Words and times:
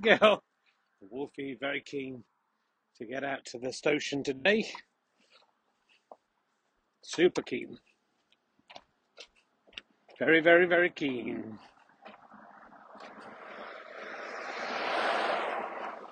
Girl. 0.00 0.42
Wolfie, 1.10 1.56
very 1.58 1.80
keen 1.80 2.24
to 2.96 3.04
get 3.04 3.24
out 3.24 3.44
to 3.46 3.58
the 3.58 3.72
station 3.72 4.22
today. 4.22 4.66
Super 7.02 7.42
keen. 7.42 7.78
Very, 10.18 10.40
very, 10.40 10.66
very 10.66 10.90
keen. 10.90 11.58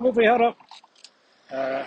Wolfie, 0.00 0.26
hold 0.26 0.42
up. 0.42 0.56
Uh, 1.52 1.84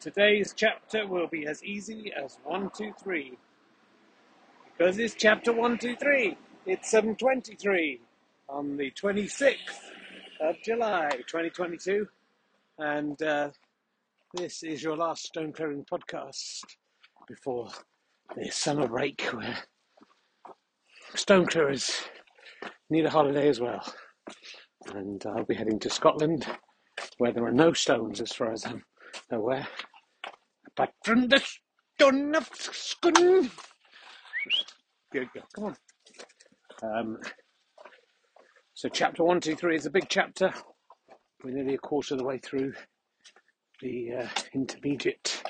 today's 0.00 0.52
chapter 0.56 1.06
will 1.06 1.26
be 1.26 1.46
as 1.46 1.62
easy 1.64 2.12
as 2.12 2.38
one, 2.44 2.70
two, 2.76 2.92
three. 3.02 3.38
Because 4.76 4.98
it's 4.98 5.14
chapter 5.14 5.52
one, 5.52 5.78
two, 5.78 5.96
three. 5.96 6.36
It's 6.66 6.90
723 6.90 8.00
on 8.48 8.76
the 8.76 8.90
26th 8.92 9.97
of 10.40 10.56
July 10.62 11.10
2022. 11.26 12.06
And 12.78 13.20
uh, 13.22 13.50
this 14.34 14.62
is 14.62 14.82
your 14.82 14.96
last 14.96 15.24
stone 15.24 15.52
clearing 15.52 15.84
podcast 15.90 16.64
before 17.26 17.68
the 18.36 18.50
summer 18.50 18.86
break 18.86 19.22
where 19.32 19.58
stone 21.14 21.46
clearers 21.46 21.90
need 22.90 23.06
a 23.06 23.10
holiday 23.10 23.48
as 23.48 23.60
well. 23.60 23.82
And 24.94 25.24
I'll 25.26 25.44
be 25.44 25.54
heading 25.54 25.78
to 25.80 25.90
Scotland 25.90 26.46
where 27.18 27.32
there 27.32 27.44
are 27.44 27.52
no 27.52 27.72
stones 27.72 28.20
as 28.20 28.32
far 28.32 28.52
as 28.52 28.64
I'm 28.64 28.84
aware. 29.30 29.66
But 30.76 30.92
from 31.04 31.28
the 31.28 31.42
stone 31.94 32.34
of 32.34 32.48
Scotland. 32.54 33.50
Good 35.12 35.28
girl, 35.32 35.44
come 35.54 35.64
on. 35.64 35.76
Um, 36.82 37.18
so 38.78 38.88
chapter 38.88 39.24
one, 39.24 39.40
two, 39.40 39.56
three 39.56 39.74
is 39.74 39.86
a 39.86 39.90
big 39.90 40.06
chapter. 40.08 40.54
We're 41.42 41.50
nearly 41.50 41.74
a 41.74 41.78
quarter 41.78 42.14
of 42.14 42.18
the 42.18 42.24
way 42.24 42.38
through 42.38 42.74
the 43.82 44.12
uh, 44.20 44.28
intermediate 44.54 45.42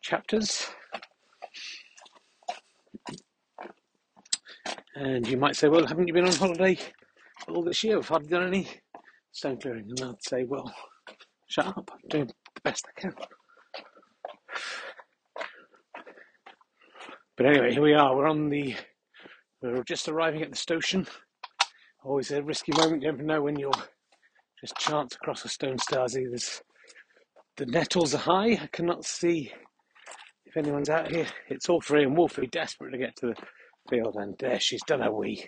chapters. 0.00 0.66
And 4.94 5.28
you 5.28 5.36
might 5.36 5.56
say, 5.56 5.68
well, 5.68 5.86
haven't 5.86 6.08
you 6.08 6.14
been 6.14 6.24
on 6.24 6.32
holiday 6.32 6.78
all 7.48 7.62
this 7.62 7.84
year? 7.84 7.98
I've 7.98 8.08
hardly 8.08 8.30
done 8.30 8.46
any 8.46 8.66
stone 9.30 9.60
clearing. 9.60 9.84
And 9.90 10.00
I'd 10.00 10.24
say, 10.24 10.44
well, 10.44 10.74
shut 11.48 11.66
up. 11.66 11.90
I'm 11.92 12.08
doing 12.08 12.28
the 12.28 12.60
best 12.62 12.86
I 12.88 12.98
can. 12.98 13.12
But 17.36 17.44
anyway, 17.44 17.72
here 17.74 17.82
we 17.82 17.92
are. 17.92 18.16
We're 18.16 18.26
on 18.26 18.48
the, 18.48 18.74
we're 19.60 19.82
just 19.82 20.08
arriving 20.08 20.40
at 20.40 20.50
the 20.50 20.56
station. 20.56 21.06
Always 22.04 22.30
a 22.32 22.42
risky 22.42 22.72
moment. 22.72 23.02
You 23.02 23.12
never 23.12 23.22
know 23.22 23.40
when 23.40 23.58
you'll 23.58 23.72
just 24.60 24.76
chance 24.76 25.14
across 25.14 25.42
a 25.46 25.48
stone 25.48 25.78
stasi. 25.78 26.26
There's, 26.28 26.60
the 27.56 27.64
nettles 27.64 28.14
are 28.14 28.18
high. 28.18 28.52
I 28.62 28.68
cannot 28.70 29.06
see 29.06 29.50
if 30.44 30.54
anyone's 30.54 30.90
out 30.90 31.10
here. 31.10 31.26
It's 31.48 31.70
all 31.70 31.80
free 31.80 32.04
and 32.04 32.14
Wolfie 32.14 32.46
desperate 32.46 32.90
to 32.90 32.98
get 32.98 33.16
to 33.16 33.28
the 33.28 33.36
field, 33.88 34.16
and 34.16 34.36
there 34.38 34.60
she's 34.60 34.82
done 34.86 35.00
her 35.00 35.10
wee. 35.10 35.46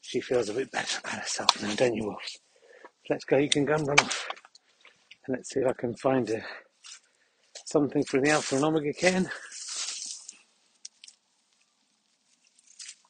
She 0.00 0.20
feels 0.20 0.48
a 0.48 0.54
bit 0.54 0.70
better 0.70 1.00
about 1.00 1.20
herself 1.22 1.60
now, 1.60 1.74
don't 1.74 1.96
you, 1.96 2.04
Wolves? 2.04 2.38
Let's 3.10 3.24
go. 3.24 3.36
You 3.36 3.48
can 3.48 3.64
go 3.64 3.74
and 3.74 3.88
run 3.88 3.98
off, 3.98 4.28
and 5.26 5.36
let's 5.36 5.50
see 5.52 5.58
if 5.58 5.66
I 5.66 5.72
can 5.72 5.96
find 5.96 6.30
uh, 6.30 6.38
something 7.66 8.04
for 8.04 8.20
the 8.20 8.30
Alpha 8.30 8.54
and 8.54 8.64
Omega 8.64 8.92
can. 8.92 9.26
A 9.26 9.30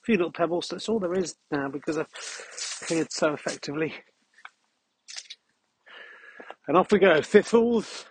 few 0.05 0.17
little 0.17 0.33
pebbles. 0.33 0.69
That's 0.69 0.89
all 0.89 0.99
there 0.99 1.15
is 1.15 1.37
now 1.51 1.69
because 1.69 1.99
I've 1.99 2.09
cleared 2.85 3.13
so 3.13 3.33
effectively. 3.33 3.95
And 6.69 6.77
off 6.77 6.93
we 6.93 6.99
go. 6.99 7.21
Thistles 7.21 8.07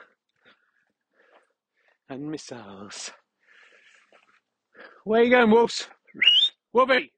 and 2.09 2.29
missiles. 2.29 3.11
Where 5.05 5.23
you 5.23 5.31
going, 5.31 5.51
Wolves? 5.51 5.87
Wolfie! 6.71 7.11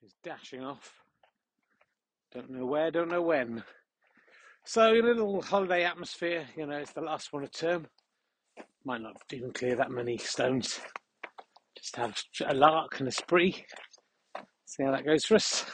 She's 0.00 0.14
dashing 0.22 0.62
off. 0.62 0.92
Don't 2.34 2.50
know 2.50 2.66
where, 2.66 2.90
don't 2.90 3.10
know 3.10 3.22
when. 3.22 3.62
So, 4.64 4.92
a 4.92 5.00
little 5.00 5.42
holiday 5.42 5.84
atmosphere, 5.84 6.46
you 6.56 6.66
know, 6.66 6.76
it's 6.76 6.92
the 6.92 7.00
last 7.00 7.32
one 7.32 7.42
of 7.44 7.50
term. 7.52 7.86
Might 8.84 9.00
not 9.00 9.16
even 9.32 9.52
clear 9.52 9.76
that 9.76 9.90
many 9.90 10.18
stones. 10.18 10.80
Just 11.76 11.96
have 11.96 12.16
a 12.46 12.54
lark 12.54 12.98
and 13.00 13.08
a 13.08 13.12
spree. 13.12 13.64
See 14.64 14.84
how 14.84 14.92
that 14.92 15.04
goes 15.04 15.24
for 15.24 15.36
us. 15.36 15.64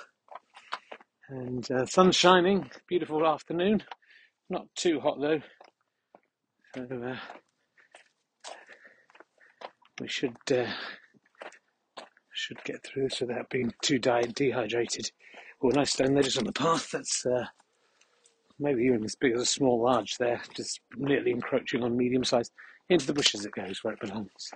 And 1.28 1.70
uh, 1.70 1.84
sun's 1.86 2.16
shining, 2.16 2.70
beautiful 2.88 3.26
afternoon. 3.26 3.82
Not 4.48 4.66
too 4.75 5.00
hot 5.00 5.20
though. 5.20 5.41
So, 6.75 6.82
uh, 6.82 7.16
we 10.00 10.09
should 10.09 10.36
uh, 10.50 10.66
should 12.32 12.62
get 12.65 12.82
through 12.84 13.09
this 13.09 13.20
without 13.20 13.50
being 13.50 13.72
too 13.82 13.98
di- 13.98 14.22
dehydrated. 14.34 15.10
Oh, 15.62 15.69
nice 15.69 15.92
stone 15.92 16.15
there 16.15 16.22
just 16.22 16.38
on 16.38 16.44
the 16.44 16.53
path. 16.53 16.91
That's 16.92 17.26
uh, 17.26 17.47
maybe 18.59 18.84
even 18.84 19.04
as 19.04 19.16
big 19.16 19.34
as 19.34 19.42
a 19.42 19.47
small 19.47 19.82
large 19.82 20.16
there, 20.19 20.41
just 20.54 20.80
nearly 20.97 21.32
encroaching 21.32 21.82
on 21.82 21.97
medium 21.97 22.25
size. 22.25 22.50
Into 22.88 23.06
the 23.06 23.12
bushes 23.12 23.44
it 23.44 23.53
goes 23.53 23.84
where 23.84 23.94
it 23.94 24.00
belongs. 24.00 24.50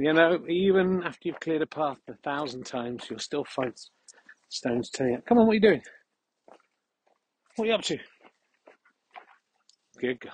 You 0.00 0.14
know, 0.14 0.38
even 0.48 1.02
after 1.02 1.28
you've 1.28 1.40
cleared 1.40 1.60
a 1.60 1.66
path 1.66 1.98
a 2.08 2.14
thousand 2.24 2.64
times, 2.64 3.04
you'll 3.10 3.18
still 3.18 3.44
find 3.44 3.74
stones 4.48 4.88
turning 4.88 5.16
up. 5.16 5.26
Come 5.26 5.36
on, 5.36 5.46
what 5.46 5.52
are 5.52 5.56
you 5.56 5.60
doing? 5.60 5.82
What 7.56 7.64
are 7.66 7.68
you 7.68 7.74
up 7.74 7.82
to? 7.82 7.98
Good 9.98 10.20
girl. 10.20 10.32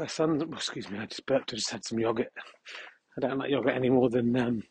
Uh, 0.00 0.06
son, 0.06 0.40
oh, 0.40 0.54
excuse 0.54 0.88
me, 0.88 1.00
I 1.00 1.06
just 1.06 1.26
burped. 1.26 1.52
I 1.52 1.56
just 1.56 1.72
had 1.72 1.84
some 1.84 1.98
yogurt. 1.98 2.30
I 3.18 3.26
don't 3.26 3.38
like 3.38 3.50
yogurt 3.50 3.74
any 3.74 3.90
more 3.90 4.08
than 4.08 4.36
um, 4.36 4.62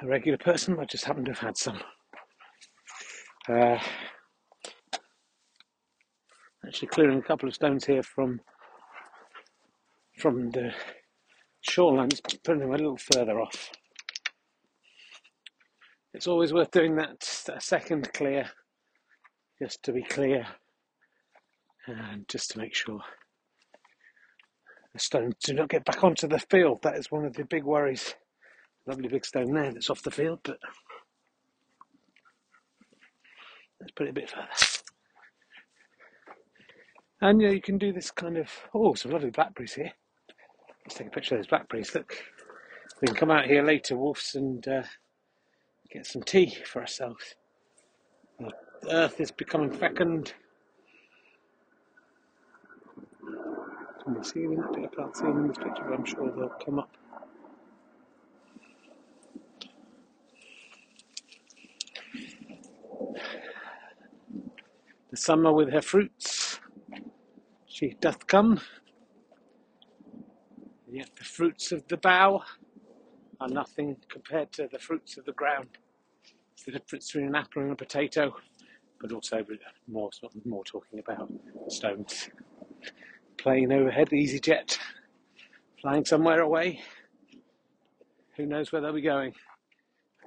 a 0.00 0.06
regular 0.06 0.38
person. 0.38 0.78
I 0.78 0.84
just 0.84 1.04
happen 1.04 1.24
to 1.24 1.32
have 1.32 1.40
had 1.40 1.56
some. 1.56 1.80
Uh, 3.48 3.76
actually, 6.64 6.88
clearing 6.88 7.18
a 7.18 7.22
couple 7.22 7.48
of 7.48 7.56
stones 7.56 7.84
here 7.84 8.04
from 8.04 8.40
from 10.20 10.50
the 10.50 10.72
shoreline, 11.62 12.10
just 12.10 12.24
putting 12.44 12.60
them 12.60 12.72
a 12.72 12.76
little 12.76 12.98
further 13.12 13.40
off. 13.40 13.70
It's 16.12 16.26
always 16.26 16.52
worth 16.52 16.70
doing 16.70 16.96
that 16.96 17.46
a 17.54 17.60
second 17.60 18.12
clear, 18.12 18.50
just 19.62 19.82
to 19.84 19.92
be 19.92 20.02
clear, 20.02 20.46
and 21.86 22.26
just 22.28 22.50
to 22.50 22.58
make 22.58 22.74
sure 22.74 23.00
the 24.92 24.98
stones 24.98 25.34
do 25.44 25.54
not 25.54 25.68
get 25.68 25.84
back 25.84 26.02
onto 26.02 26.26
the 26.26 26.40
field. 26.50 26.80
That 26.82 26.98
is 26.98 27.10
one 27.10 27.24
of 27.24 27.34
the 27.34 27.44
big 27.44 27.64
worries. 27.64 28.14
Lovely 28.86 29.08
big 29.08 29.24
stone 29.24 29.52
there 29.52 29.72
that's 29.72 29.90
off 29.90 30.02
the 30.02 30.10
field, 30.10 30.40
but 30.42 30.58
let's 33.80 33.92
put 33.92 34.06
it 34.06 34.10
a 34.10 34.14
bit 34.14 34.30
further. 34.30 34.48
And 37.20 37.40
yeah, 37.40 37.50
you 37.50 37.60
can 37.60 37.78
do 37.78 37.92
this 37.92 38.10
kind 38.10 38.38
of 38.38 38.48
oh, 38.74 38.94
some 38.94 39.12
lovely 39.12 39.30
blackberries 39.30 39.74
here. 39.74 39.92
Let's 40.90 40.98
take 40.98 41.06
a 41.06 41.10
picture 41.10 41.36
of 41.36 41.38
those 41.38 41.46
blackberries. 41.46 41.94
Look, 41.94 42.16
we 43.00 43.06
can 43.06 43.14
come 43.14 43.30
out 43.30 43.44
here 43.44 43.62
later, 43.62 43.96
wolves, 43.96 44.34
and 44.34 44.66
uh, 44.66 44.82
get 45.88 46.04
some 46.04 46.20
tea 46.20 46.56
for 46.66 46.80
ourselves. 46.80 47.36
The 48.40 48.50
earth 48.90 49.20
is 49.20 49.30
becoming 49.30 49.70
fecund. 49.70 50.34
Can 54.02 54.14
we 54.16 54.24
see 54.24 54.42
them? 54.42 54.66
I 54.68 54.88
can't 54.88 55.16
see 55.16 55.26
them 55.26 55.42
in 55.42 55.46
this 55.46 55.58
picture, 55.58 55.84
but 55.88 55.94
I'm 55.94 56.04
sure 56.04 56.32
they'll 56.32 56.48
come 56.48 56.80
up. 56.80 56.90
The 65.12 65.16
summer 65.16 65.52
with 65.52 65.70
her 65.70 65.82
fruits, 65.82 66.58
she 67.66 67.94
doth 68.00 68.26
come. 68.26 68.60
Yet 70.92 71.10
the 71.16 71.24
fruits 71.24 71.70
of 71.70 71.86
the 71.86 71.96
bough 71.96 72.42
are 73.40 73.48
nothing 73.48 73.96
compared 74.08 74.50
to 74.52 74.68
the 74.70 74.78
fruits 74.78 75.16
of 75.16 75.24
the 75.24 75.32
ground. 75.32 75.68
It's 76.52 76.64
the 76.64 76.72
difference 76.72 77.06
between 77.06 77.28
an 77.28 77.36
apple 77.36 77.62
and 77.62 77.70
a 77.70 77.76
potato, 77.76 78.34
but 79.00 79.12
also 79.12 79.46
more, 79.86 80.10
more 80.44 80.64
talking 80.64 80.98
about 80.98 81.32
stones. 81.68 82.28
Plane 83.38 83.72
overhead, 83.72 84.10
EasyJet, 84.10 84.78
flying 85.80 86.04
somewhere 86.04 86.40
away. 86.40 86.80
Who 88.36 88.46
knows 88.46 88.72
where 88.72 88.82
they'll 88.82 88.92
be 88.92 89.00
going? 89.00 89.34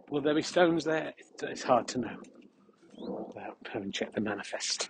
Will 0.09 0.21
there 0.21 0.35
be 0.35 0.41
stones 0.41 0.85
there? 0.85 1.13
It's 1.41 1.63
hard 1.63 1.87
to 1.89 1.99
know 1.99 2.17
without 2.97 3.57
having 3.71 3.91
checked 3.91 4.15
the 4.15 4.21
manifest. 4.21 4.89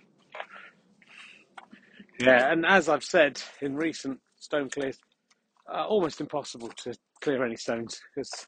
Yeah, 2.20 2.52
and 2.52 2.64
as 2.64 2.88
I've 2.88 3.02
said 3.02 3.42
in 3.60 3.74
recent 3.74 4.20
stone 4.38 4.70
clears, 4.70 4.98
uh, 5.72 5.86
almost 5.86 6.20
impossible 6.20 6.68
to 6.68 6.94
clear 7.22 7.44
any 7.44 7.56
stones 7.56 8.00
because 8.14 8.46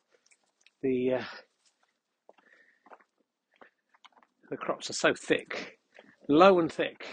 the 0.82 1.14
uh, 1.14 1.24
the 4.50 4.56
crops 4.56 4.90
are 4.90 4.94
so 4.94 5.14
thick, 5.14 5.78
low 6.28 6.58
and 6.58 6.70
thick, 6.70 7.04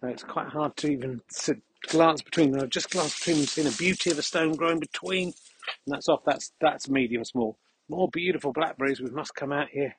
so 0.00 0.08
it's 0.08 0.24
quite 0.24 0.48
hard 0.48 0.76
to 0.78 0.90
even 0.90 1.20
sit, 1.30 1.58
glance 1.88 2.22
between 2.22 2.52
them. 2.52 2.62
I've 2.62 2.70
just 2.70 2.90
glanced 2.90 3.18
between 3.18 3.38
them, 3.38 3.46
seen 3.46 3.66
a 3.66 3.72
beauty 3.72 4.10
of 4.10 4.18
a 4.18 4.22
stone 4.22 4.54
growing 4.54 4.80
between, 4.80 5.28
and 5.28 5.94
that's 5.94 6.08
off. 6.08 6.20
That's 6.26 6.52
that's 6.60 6.88
medium 6.88 7.24
small. 7.24 7.58
More 7.88 8.08
beautiful 8.12 8.52
blackberries. 8.52 9.00
We 9.00 9.10
must 9.10 9.34
come 9.34 9.52
out 9.52 9.68
here 9.70 9.94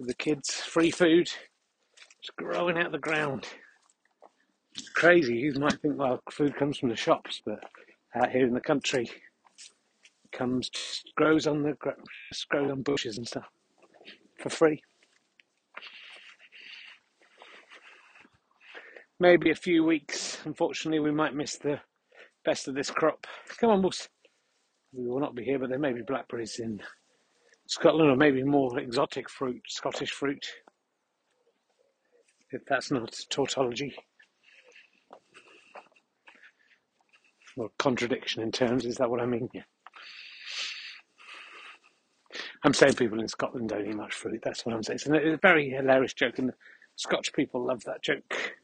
the 0.00 0.14
kids. 0.14 0.54
Free 0.54 0.90
food, 0.90 1.26
just 1.26 2.36
growing 2.36 2.78
out 2.78 2.86
of 2.86 2.92
the 2.92 2.98
ground. 2.98 3.46
Crazy. 4.94 5.36
You 5.36 5.52
might 5.54 5.80
think, 5.80 5.98
well, 5.98 6.20
food 6.30 6.56
comes 6.56 6.78
from 6.78 6.88
the 6.90 6.96
shops, 6.96 7.42
but 7.44 7.62
out 8.14 8.30
here 8.30 8.46
in 8.46 8.54
the 8.54 8.60
country, 8.60 9.04
it 9.04 10.32
comes 10.32 10.70
grows 11.16 11.46
on 11.46 11.62
the 11.62 11.76
grows 12.48 12.70
on 12.70 12.82
bushes 12.82 13.18
and 13.18 13.26
stuff 13.26 13.48
for 14.38 14.50
free. 14.50 14.82
maybe 19.20 19.50
a 19.50 19.54
few 19.54 19.84
weeks. 19.84 20.38
Unfortunately, 20.44 21.00
we 21.00 21.10
might 21.10 21.34
miss 21.34 21.56
the 21.56 21.80
best 22.44 22.68
of 22.68 22.74
this 22.74 22.90
crop. 22.90 23.26
Come 23.58 23.70
on. 23.70 23.90
We 24.92 25.06
will 25.06 25.20
not 25.20 25.34
be 25.34 25.44
here, 25.44 25.58
but 25.58 25.68
there 25.68 25.78
may 25.78 25.92
be 25.92 26.02
blackberries 26.02 26.58
in 26.60 26.80
Scotland 27.66 28.10
or 28.10 28.16
maybe 28.16 28.42
more 28.42 28.78
exotic 28.78 29.28
fruit, 29.28 29.62
Scottish 29.68 30.12
fruit. 30.12 30.46
If 32.50 32.62
that's 32.66 32.90
not 32.90 33.14
tautology. 33.28 33.94
Or 37.58 37.70
contradiction 37.78 38.42
in 38.42 38.52
terms, 38.52 38.84
is 38.84 38.96
that 38.96 39.10
what 39.10 39.20
I 39.20 39.26
mean? 39.26 39.48
Yeah. 39.52 39.62
I'm 42.64 42.72
saying 42.74 42.94
people 42.94 43.20
in 43.20 43.28
Scotland 43.28 43.68
don't 43.70 43.86
eat 43.86 43.96
much 43.96 44.14
fruit, 44.14 44.40
that's 44.42 44.64
what 44.64 44.74
I'm 44.74 44.82
saying. 44.82 44.98
It's 45.04 45.08
a 45.08 45.38
very 45.42 45.70
hilarious 45.70 46.14
joke, 46.14 46.38
and 46.38 46.52
Scotch 46.96 47.32
people 47.32 47.64
love 47.64 47.84
that 47.84 48.02
joke. 48.02 48.54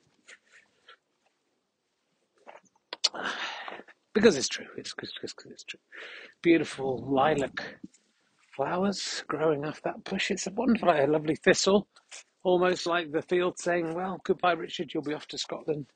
because 4.14 4.36
it's 4.36 4.48
true. 4.48 4.66
It's 4.76 4.94
because 4.94 5.12
it's 5.50 5.64
true. 5.64 5.80
Beautiful 6.42 7.04
lilac 7.06 7.78
flowers 8.56 9.24
growing 9.26 9.64
off 9.64 9.82
that 9.82 10.04
bush. 10.04 10.30
It's 10.30 10.46
a 10.46 10.50
wonderful, 10.52 10.90
a 10.90 11.06
lovely 11.06 11.36
thistle, 11.36 11.88
almost 12.44 12.86
like 12.86 13.10
the 13.12 13.22
field 13.22 13.58
saying, 13.58 13.94
"Well, 13.94 14.20
goodbye, 14.24 14.52
Richard. 14.52 14.92
You'll 14.94 15.02
be 15.02 15.14
off 15.14 15.26
to 15.28 15.38
Scotland. 15.38 15.86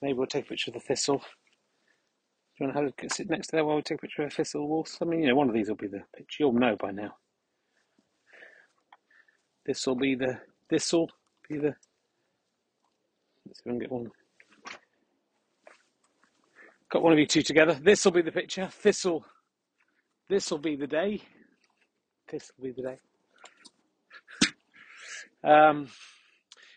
Maybe 0.00 0.14
we'll 0.14 0.26
take 0.26 0.46
a 0.46 0.48
picture 0.48 0.70
of 0.70 0.74
the 0.74 0.80
thistle." 0.80 1.22
Do 2.58 2.64
you 2.64 2.72
want 2.72 2.96
to 2.98 3.04
have 3.04 3.12
sit 3.12 3.28
next 3.28 3.48
to 3.48 3.56
there 3.56 3.64
while 3.66 3.76
we 3.76 3.82
take 3.82 3.98
a 3.98 4.00
picture 4.00 4.22
of 4.22 4.28
a 4.28 4.34
thistle? 4.34 4.86
I 5.02 5.04
mean, 5.04 5.20
you 5.20 5.28
know, 5.28 5.34
one 5.34 5.48
of 5.48 5.54
these 5.54 5.68
will 5.68 5.76
be 5.76 5.88
the 5.88 6.04
picture. 6.16 6.44
You'll 6.44 6.52
know 6.52 6.74
by 6.76 6.90
now. 6.90 7.16
This 9.66 9.86
will 9.86 9.96
be 9.96 10.14
the. 10.14 10.38
This 10.70 10.90
will 10.90 11.10
be 11.46 11.58
the. 11.58 11.74
Let's 13.44 13.58
see 13.58 13.62
if 13.64 13.66
I 13.66 13.70
can 13.70 13.78
get 13.78 13.92
one. 13.92 14.10
Got 16.90 17.02
one 17.02 17.12
of 17.12 17.18
you 17.18 17.26
two 17.26 17.42
together. 17.42 17.74
This 17.74 18.04
will 18.04 18.12
be 18.12 18.22
the 18.22 18.32
picture. 18.32 18.70
This 18.82 19.04
will, 19.04 19.26
this 20.30 20.50
will 20.50 20.58
be 20.58 20.76
the 20.76 20.86
day. 20.86 21.20
This 22.30 22.50
will 22.56 22.68
be 22.68 22.72
the 22.72 22.82
day. 22.82 22.98
Um, 25.44 25.88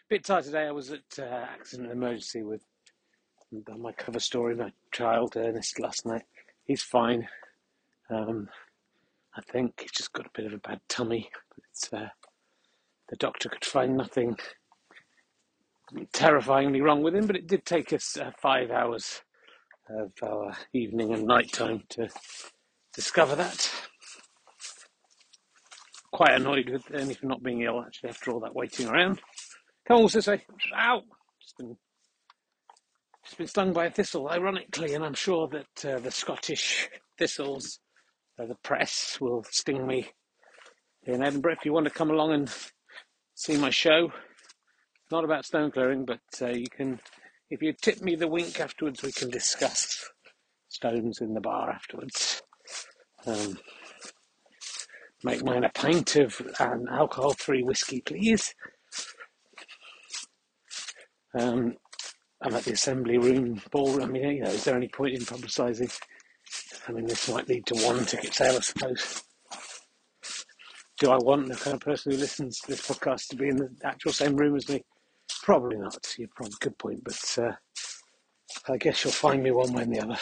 bit 0.09 0.25
tired 0.25 0.43
today. 0.43 0.67
I 0.67 0.71
was 0.71 0.91
at 0.91 1.19
uh, 1.19 1.23
accident 1.23 1.91
emergency 1.91 2.43
with 2.43 2.63
my 3.51 3.91
cover 3.93 4.19
story, 4.19 4.55
my 4.55 4.71
child 4.91 5.35
Ernest 5.35 5.79
last 5.79 6.05
night. 6.05 6.23
He's 6.65 6.83
fine. 6.83 7.27
Um, 8.09 8.49
I 9.35 9.41
think 9.51 9.81
he's 9.81 9.91
just 9.91 10.13
got 10.13 10.25
a 10.25 10.31
bit 10.33 10.45
of 10.45 10.53
a 10.53 10.57
bad 10.57 10.81
tummy. 10.87 11.29
Uh, 11.93 12.07
the 13.09 13.15
doctor 13.15 13.49
could 13.49 13.65
find 13.65 13.95
nothing 13.97 14.37
terrifyingly 16.13 16.81
wrong 16.81 17.01
with 17.01 17.15
him, 17.15 17.25
but 17.25 17.35
it 17.35 17.47
did 17.47 17.65
take 17.65 17.93
us 17.93 18.17
uh, 18.17 18.31
five 18.39 18.71
hours 18.71 19.21
of 19.89 20.11
our 20.21 20.55
evening 20.73 21.13
and 21.13 21.25
night 21.25 21.51
time 21.51 21.83
to 21.89 22.07
discover 22.93 23.35
that. 23.35 23.71
Quite 26.11 26.33
annoyed 26.33 26.69
with 26.69 26.83
Ernie 26.93 27.13
for 27.13 27.27
not 27.27 27.43
being 27.43 27.61
ill 27.61 27.81
actually 27.81 28.09
after 28.09 28.31
all 28.31 28.39
that 28.41 28.55
waiting 28.55 28.87
around. 28.87 29.21
Come 29.87 30.01
on, 30.01 30.09
say, 30.09 30.43
ow! 30.75 31.01
Just 31.41 31.57
been, 31.57 31.77
been 33.39 33.47
stung 33.47 33.71
by 33.71 33.85
a 33.85 33.89
thistle, 33.89 34.27
ironically, 34.27 34.93
and 34.93 35.05
I'm 35.05 35.13
sure 35.13 35.47
that 35.47 35.85
uh, 35.85 35.99
the 35.99 36.11
Scottish 36.11 36.89
thistles, 37.17 37.79
uh, 38.37 38.45
the 38.45 38.57
press, 38.63 39.17
will 39.21 39.45
sting 39.49 39.87
me 39.87 40.09
in 41.03 41.23
Edinburgh. 41.23 41.53
If 41.53 41.63
you 41.63 41.71
want 41.71 41.85
to 41.85 41.89
come 41.89 42.11
along 42.11 42.33
and 42.33 42.53
see 43.35 43.55
my 43.55 43.69
show, 43.69 44.11
not 45.09 45.23
about 45.23 45.45
stone 45.45 45.71
clearing, 45.71 46.03
but 46.03 46.19
uh, 46.41 46.47
you 46.47 46.65
can 46.69 46.99
if 47.49 47.61
you 47.61 47.71
tip 47.71 48.01
me 48.01 48.17
the 48.17 48.27
wink 48.27 48.59
afterwards, 48.59 49.03
we 49.03 49.13
can 49.13 49.29
discuss 49.29 50.09
stones 50.67 51.21
in 51.21 51.33
the 51.33 51.39
bar 51.39 51.69
afterwards. 51.69 52.41
Um, 53.25 53.57
make 55.23 55.45
mine 55.45 55.63
a 55.63 55.69
pint 55.69 56.17
of 56.17 56.41
an 56.59 56.87
alcohol-free 56.91 57.63
whiskey, 57.63 58.01
please. 58.01 58.53
Um, 61.33 61.77
I'm 62.41 62.55
at 62.55 62.63
the 62.63 62.73
assembly 62.73 63.17
room 63.17 63.61
ballroom. 63.71 64.15
You 64.15 64.41
know, 64.41 64.49
is 64.49 64.63
there 64.63 64.75
any 64.75 64.87
point 64.87 65.15
in 65.15 65.21
publicising? 65.21 65.91
I 66.87 66.91
mean, 66.91 67.05
this 67.05 67.29
might 67.29 67.47
lead 67.49 67.65
to 67.67 67.75
one 67.85 68.05
ticket 68.05 68.33
sale, 68.33 68.55
I 68.55 68.59
suppose. 68.61 69.23
Do 70.99 71.11
I 71.11 71.17
want 71.17 71.47
the 71.47 71.55
kind 71.55 71.75
of 71.75 71.81
person 71.81 72.11
who 72.11 72.17
listens 72.17 72.59
to 72.59 72.71
this 72.71 72.87
podcast 72.87 73.27
to 73.29 73.35
be 73.35 73.49
in 73.49 73.57
the 73.57 73.69
actual 73.83 74.13
same 74.13 74.35
room 74.35 74.55
as 74.55 74.67
me? 74.69 74.83
Probably 75.43 75.77
not. 75.77 76.15
You're 76.17 76.29
probably 76.35 76.55
good 76.59 76.77
point, 76.77 77.03
but 77.03 77.37
uh, 77.37 77.51
I 78.71 78.77
guess 78.77 79.03
you'll 79.03 79.13
find 79.13 79.43
me 79.43 79.51
one 79.51 79.73
way 79.73 79.83
or 79.83 79.85
the 79.85 79.99
other. 80.01 80.17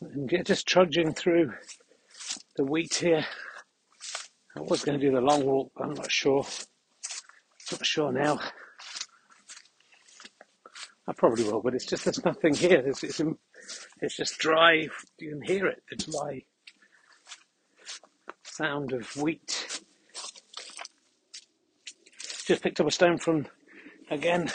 And 0.00 0.30
yeah, 0.30 0.42
just 0.42 0.66
trudging 0.66 1.12
through 1.12 1.52
the 2.56 2.64
wheat 2.64 2.94
here. 2.94 3.26
I 4.56 4.60
was 4.60 4.84
going 4.84 4.98
to 4.98 5.06
do 5.06 5.12
the 5.12 5.20
long 5.20 5.44
walk, 5.44 5.72
but 5.76 5.84
I'm 5.84 5.94
not 5.94 6.10
sure. 6.10 6.44
Not 7.70 7.86
sure 7.86 8.12
now. 8.12 8.40
I 11.06 11.12
probably 11.12 11.44
will, 11.44 11.62
but 11.62 11.74
it's 11.74 11.86
just 11.86 12.04
there's 12.04 12.24
nothing 12.24 12.54
here. 12.54 12.82
It's, 12.84 13.02
it's, 13.02 13.20
it's 14.00 14.16
just 14.16 14.38
dry. 14.38 14.88
You 15.18 15.30
can 15.30 15.42
hear 15.42 15.66
it. 15.66 15.82
The 15.90 15.96
dry 15.96 16.42
sound 18.42 18.92
of 18.92 19.16
wheat. 19.16 19.82
Just 22.46 22.62
picked 22.62 22.80
up 22.80 22.86
a 22.86 22.90
stone 22.90 23.18
from, 23.18 23.46
again, 24.10 24.50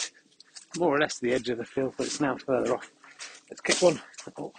more 0.78 0.96
or 0.96 1.00
less 1.00 1.20
the 1.20 1.34
edge 1.34 1.50
of 1.50 1.58
the 1.60 1.66
field, 1.66 1.94
but 1.98 2.08
it's 2.08 2.20
now 2.20 2.36
further 2.38 2.76
off. 2.76 2.92
Let's 3.50 3.62
kick 3.62 3.82
one. 3.82 4.02
Oh. 4.38 4.52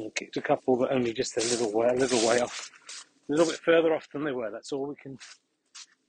I 0.00 0.10
kicked 0.14 0.36
a 0.36 0.42
couple, 0.42 0.76
but 0.76 0.92
only 0.92 1.12
just 1.12 1.36
a 1.36 1.40
little 1.40 1.72
way, 1.72 1.88
a 1.88 1.94
little 1.94 2.28
way 2.28 2.40
off. 2.40 2.70
A 3.28 3.32
little 3.32 3.46
bit 3.46 3.60
further 3.60 3.94
off 3.94 4.08
than 4.12 4.24
they 4.24 4.32
were. 4.32 4.50
That's 4.50 4.72
all 4.72 4.86
we 4.86 4.94
can. 4.96 5.18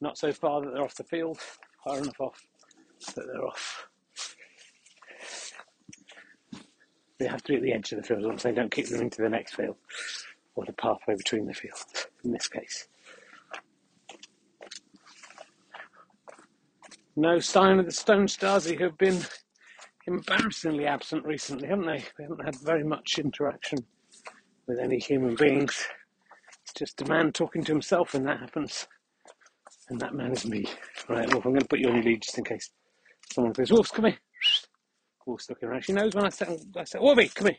Not 0.02 0.18
so 0.18 0.32
far 0.32 0.62
that 0.62 0.72
they're 0.74 0.84
off 0.84 0.96
the 0.96 1.04
field, 1.04 1.40
far 1.84 1.98
enough 1.98 2.20
off 2.20 2.42
that 3.16 3.26
they're 3.28 3.46
off. 3.46 3.88
They 7.18 7.28
have 7.28 7.44
to 7.44 7.52
be 7.52 7.56
at 7.58 7.62
the 7.64 7.74
edge 7.74 7.92
of 7.92 8.02
the 8.02 8.08
field. 8.08 8.26
I'm 8.26 8.38
saying 8.38 8.56
don't 8.56 8.72
kick 8.72 8.88
them 8.88 9.02
into 9.02 9.22
the 9.22 9.30
next 9.30 9.56
field 9.56 9.76
or 10.56 10.66
the 10.66 10.74
pathway 10.74 11.16
between 11.16 11.46
the 11.46 11.54
fields 11.54 12.08
in 12.24 12.32
this 12.32 12.48
case. 12.48 12.88
No 17.18 17.40
sign 17.40 17.80
of 17.80 17.86
the 17.86 17.92
Stone 17.92 18.28
Stasi 18.28 18.78
who 18.78 18.86
have 18.86 18.98
been 18.98 19.20
embarrassingly 20.08 20.86
absent 20.86 21.26
recently, 21.26 21.68
haven't 21.68 21.88
they? 21.88 22.06
We 22.18 22.24
haven't 22.24 22.46
had 22.46 22.56
very 22.62 22.86
much 22.86 23.20
interaction 23.20 23.80
with 24.68 24.80
any 24.80 25.00
human 25.00 25.36
beings. 25.36 25.86
Just 26.80 27.02
a 27.02 27.06
man 27.06 27.34
talking 27.34 27.62
to 27.66 27.74
himself 27.74 28.14
when 28.14 28.24
that 28.24 28.40
happens. 28.40 28.88
And 29.90 30.00
that 30.00 30.14
man 30.14 30.32
is 30.32 30.46
me. 30.46 30.66
Right, 31.10 31.30
Wolf, 31.30 31.44
I'm 31.44 31.52
going 31.52 31.60
to 31.60 31.68
put 31.68 31.80
you 31.80 31.90
on 31.90 31.96
your 31.96 32.06
lead 32.06 32.22
just 32.22 32.38
in 32.38 32.46
case 32.46 32.70
someone 33.34 33.52
goes, 33.52 33.70
Wolf, 33.70 33.92
come 33.92 34.06
here. 34.06 34.18
Wolf's 35.26 35.50
looking 35.50 35.68
around. 35.68 35.84
She 35.84 35.92
knows 35.92 36.16
when 36.16 36.26
I 36.26 36.30
say, 36.30 36.46
I 36.48 37.00
Wolfie, 37.00 37.28
come 37.36 37.48
here. 37.48 37.58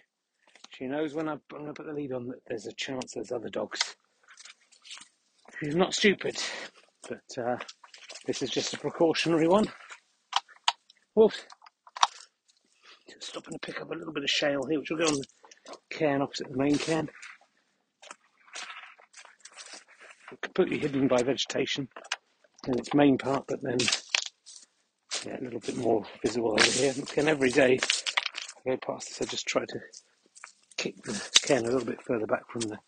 She 0.70 0.86
knows 0.86 1.12
when 1.12 1.28
I, 1.28 1.32
I'm 1.32 1.40
going 1.50 1.66
to 1.66 1.74
put 1.74 1.84
the 1.84 1.92
lead 1.92 2.12
on 2.12 2.28
that 2.28 2.38
there's 2.46 2.64
a 2.64 2.72
chance 2.72 3.12
there's 3.12 3.30
other 3.30 3.50
dogs. 3.50 3.94
She's 5.58 5.76
not 5.76 5.92
stupid, 5.92 6.38
but 7.06 7.44
uh, 7.44 7.56
this 8.26 8.40
is 8.40 8.48
just 8.48 8.72
a 8.72 8.78
precautionary 8.78 9.48
one. 9.48 9.66
Wolf, 11.14 11.44
just 13.06 13.28
stopping 13.28 13.52
to 13.52 13.58
pick 13.58 13.82
up 13.82 13.90
a 13.90 13.94
little 13.94 14.14
bit 14.14 14.24
of 14.24 14.30
shale 14.30 14.64
here, 14.66 14.80
which 14.80 14.88
will 14.88 14.96
go 14.96 15.04
on 15.04 15.14
the 15.16 15.26
cairn 15.90 16.22
opposite 16.22 16.50
the 16.50 16.56
main 16.56 16.78
cairn. 16.78 17.10
Completely 20.52 20.78
hidden 20.78 21.06
by 21.06 21.22
vegetation 21.22 21.88
in 22.66 22.76
its 22.76 22.92
main 22.92 23.16
part, 23.16 23.44
but 23.46 23.62
then 23.62 23.78
yeah, 25.24 25.38
a 25.40 25.44
little 25.44 25.60
bit 25.60 25.76
more 25.76 26.04
visible 26.22 26.52
over 26.52 26.70
here. 26.70 26.92
And 27.16 27.28
every 27.28 27.50
day 27.50 27.78
I 28.66 28.70
go 28.70 28.76
past 28.84 29.08
this, 29.08 29.22
I 29.22 29.30
just 29.30 29.46
try 29.46 29.64
to 29.64 29.78
kick 30.76 31.00
the 31.04 31.30
cairn 31.42 31.66
a 31.66 31.70
little 31.70 31.84
bit 31.84 32.02
further 32.02 32.26
back 32.26 32.50
from 32.50 32.62
the 32.62 32.78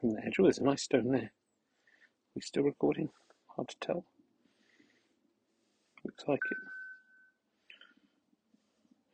from 0.00 0.14
the 0.14 0.22
edge. 0.24 0.36
Oh, 0.40 0.44
there's 0.44 0.58
a 0.58 0.64
nice 0.64 0.82
stone 0.82 1.10
there. 1.10 1.32
We 2.34 2.40
still 2.40 2.62
recording? 2.62 3.10
Hard 3.54 3.68
to 3.68 3.76
tell. 3.80 4.06
Looks 6.02 6.24
like 6.26 6.40
it. 6.50 6.56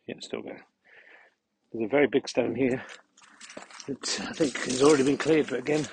Yeah, 0.06 0.14
it's 0.18 0.26
still 0.26 0.42
going. 0.42 0.62
There's 1.72 1.84
a 1.84 1.88
very 1.88 2.06
big 2.06 2.28
stone 2.28 2.54
here 2.54 2.82
that 3.88 4.20
I 4.20 4.32
think 4.32 4.56
has 4.64 4.82
already 4.82 5.02
been 5.02 5.18
cleared, 5.18 5.48
but 5.48 5.58
again, 5.58 5.84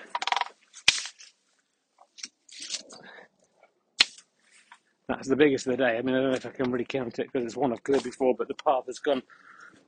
that's 5.07 5.27
the 5.27 5.35
biggest 5.35 5.67
of 5.67 5.71
the 5.71 5.77
day. 5.77 5.97
I 5.97 6.01
mean, 6.01 6.15
I 6.15 6.19
don't 6.19 6.31
know 6.31 6.35
if 6.35 6.45
I 6.45 6.49
can 6.49 6.71
really 6.71 6.85
count 6.85 7.19
it 7.19 7.29
because 7.31 7.45
it's 7.45 7.55
one 7.57 7.71
I've 7.71 7.83
cleared 7.83 8.03
before, 8.03 8.35
but 8.35 8.47
the 8.47 8.55
path 8.55 8.85
has 8.87 8.99
gone 8.99 9.21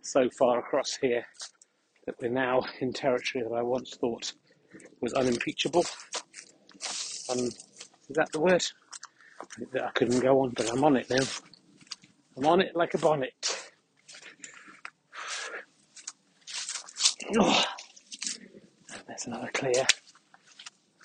so 0.01 0.29
far 0.29 0.59
across 0.59 0.95
here 0.95 1.25
that 2.05 2.15
we're 2.21 2.29
now 2.29 2.63
in 2.79 2.93
territory 2.93 3.43
that 3.43 3.53
I 3.53 3.61
once 3.61 3.95
thought 3.95 4.33
was 5.01 5.13
unimpeachable. 5.13 5.83
Um, 7.29 7.39
is 7.39 8.15
that 8.15 8.31
the 8.31 8.39
word? 8.39 8.65
That 9.73 9.85
I 9.85 9.89
couldn't 9.91 10.19
go 10.19 10.41
on, 10.41 10.51
but 10.51 10.71
I'm 10.71 10.83
on 10.83 10.97
it 10.97 11.09
now. 11.09 11.25
I'm 12.37 12.45
on 12.45 12.61
it 12.61 12.75
like 12.75 12.93
a 12.93 12.97
bonnet. 12.97 13.71
Oh, 17.39 17.63
there's 19.07 19.25
another 19.25 19.49
clear. 19.53 19.85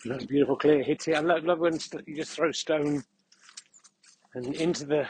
Another 0.05 0.27
beautiful 0.27 0.57
clear 0.57 0.83
hit 0.83 1.05
here. 1.05 1.17
I 1.17 1.21
love, 1.21 1.45
love 1.45 1.59
when 1.59 1.79
you 2.07 2.17
just 2.17 2.33
throw 2.33 2.53
stone 2.53 3.03
and 4.35 4.55
into 4.55 4.87
the 4.87 5.07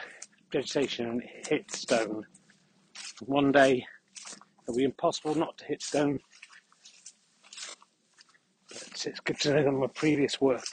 vegetation 0.51 1.07
and 1.07 1.23
hit 1.49 1.71
stone. 1.71 2.25
One 3.21 3.53
day 3.53 3.85
it'll 4.63 4.77
be 4.77 4.85
impossible 4.85 5.35
not 5.35 5.59
to 5.59 5.65
hit 5.65 5.83
stone. 5.83 6.19
But 8.69 9.07
it's 9.07 9.21
good 9.21 9.41
to 9.41 9.55
know 9.55 9.65
that 9.65 9.73
my 9.73 9.87
previous 9.95 10.41
work 10.41 10.65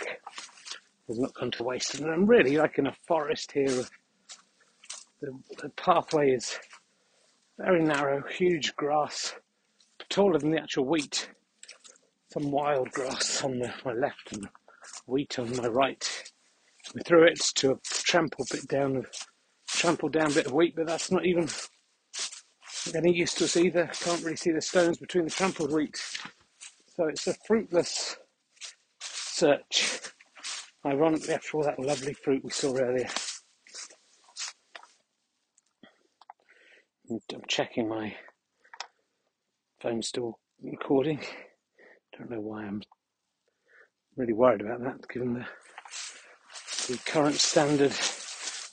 has 1.07 1.19
not 1.19 1.33
gone 1.33 1.51
to 1.51 1.63
waste. 1.63 1.99
And 1.99 2.09
I'm 2.09 2.25
really 2.25 2.57
like 2.57 2.77
in 2.77 2.87
a 2.87 2.95
forest 3.07 3.51
here. 3.51 3.83
The, 5.21 5.31
the 5.61 5.69
pathway 5.75 6.31
is 6.31 6.57
very 7.57 7.83
narrow, 7.83 8.23
huge 8.27 8.75
grass, 8.75 9.35
taller 10.09 10.39
than 10.39 10.51
the 10.51 10.61
actual 10.61 10.85
wheat. 10.85 11.29
Some 12.31 12.51
wild 12.51 12.91
grass 12.91 13.43
on 13.43 13.59
the, 13.59 13.73
my 13.83 13.93
left 13.93 14.31
and 14.31 14.47
wheat 15.07 15.39
on 15.39 15.55
my 15.57 15.67
right. 15.67 16.28
We 16.95 17.01
threw 17.05 17.23
it 17.23 17.39
to 17.55 17.71
a 17.73 17.79
trample 17.83 18.45
bit 18.51 18.67
down, 18.67 18.97
a 18.97 19.03
trampled 19.67 20.13
down 20.13 20.33
bit 20.33 20.47
of 20.47 20.53
wheat, 20.53 20.75
but 20.75 20.87
that's 20.87 21.11
not 21.11 21.25
even 21.25 21.47
any 22.95 23.15
use 23.15 23.33
to 23.35 23.45
us 23.45 23.57
either. 23.57 23.89
Can't 23.93 24.23
really 24.23 24.35
see 24.35 24.51
the 24.51 24.61
stones 24.61 24.97
between 24.97 25.25
the 25.25 25.29
trampled 25.31 25.71
wheat. 25.71 25.97
So 26.95 27.07
it's 27.07 27.27
a 27.27 27.35
fruitless 27.45 28.17
search. 29.01 29.99
Ironically, 30.85 31.33
after 31.33 31.57
all 31.57 31.63
that 31.63 31.79
lovely 31.79 32.13
fruit 32.13 32.43
we 32.43 32.49
saw 32.49 32.75
earlier. 32.75 33.09
I'm 37.11 37.41
checking 37.47 37.87
my 37.87 38.15
phone 39.81 40.01
still 40.01 40.39
recording. 40.61 41.19
Don't 42.17 42.29
know 42.29 42.39
why 42.41 42.63
I'm 42.65 42.81
really 44.15 44.33
worried 44.33 44.61
about 44.61 44.81
that, 44.83 45.07
given 45.09 45.33
the 45.33 45.45
the 46.89 46.97
current 47.05 47.35
standard 47.35 47.91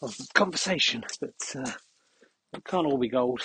of 0.00 0.16
conversation, 0.32 1.04
but 1.20 1.34
uh, 1.54 1.70
it 2.54 2.64
can't 2.64 2.86
all 2.86 2.96
be 2.96 3.10
gold. 3.10 3.42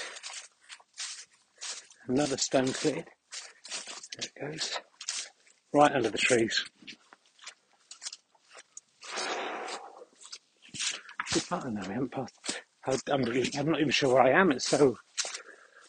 Another 2.08 2.38
stone 2.38 2.72
cleared. 2.72 3.10
There 4.18 4.30
it 4.48 4.54
goes. 4.54 4.80
Right 5.74 5.92
under 5.92 6.10
the 6.10 6.18
trees. 6.18 6.64
Don't 11.50 11.74
know, 11.74 11.82
we 11.86 11.94
haven't 11.94 12.14
passed. 12.14 12.62
I'm, 13.10 13.24
really, 13.24 13.52
I'm 13.58 13.68
not 13.68 13.82
even 13.82 13.92
sure 13.92 14.14
where 14.14 14.24
I 14.24 14.32
am. 14.40 14.52
It's 14.52 14.70
so 14.70 14.96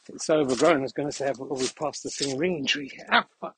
it's 0.09 0.27
so 0.27 0.39
overgrown. 0.41 0.79
I 0.79 0.83
was 0.83 0.93
going 0.93 1.09
to 1.09 1.15
say, 1.15 1.33
oh, 1.39 1.55
we've 1.55 1.77
passed 1.77 2.03
the 2.03 2.11
singing 2.11 2.39
ringing 2.39 2.67
tree. 2.67 2.91
Ah, 3.11 3.27
fuck. 3.41 3.55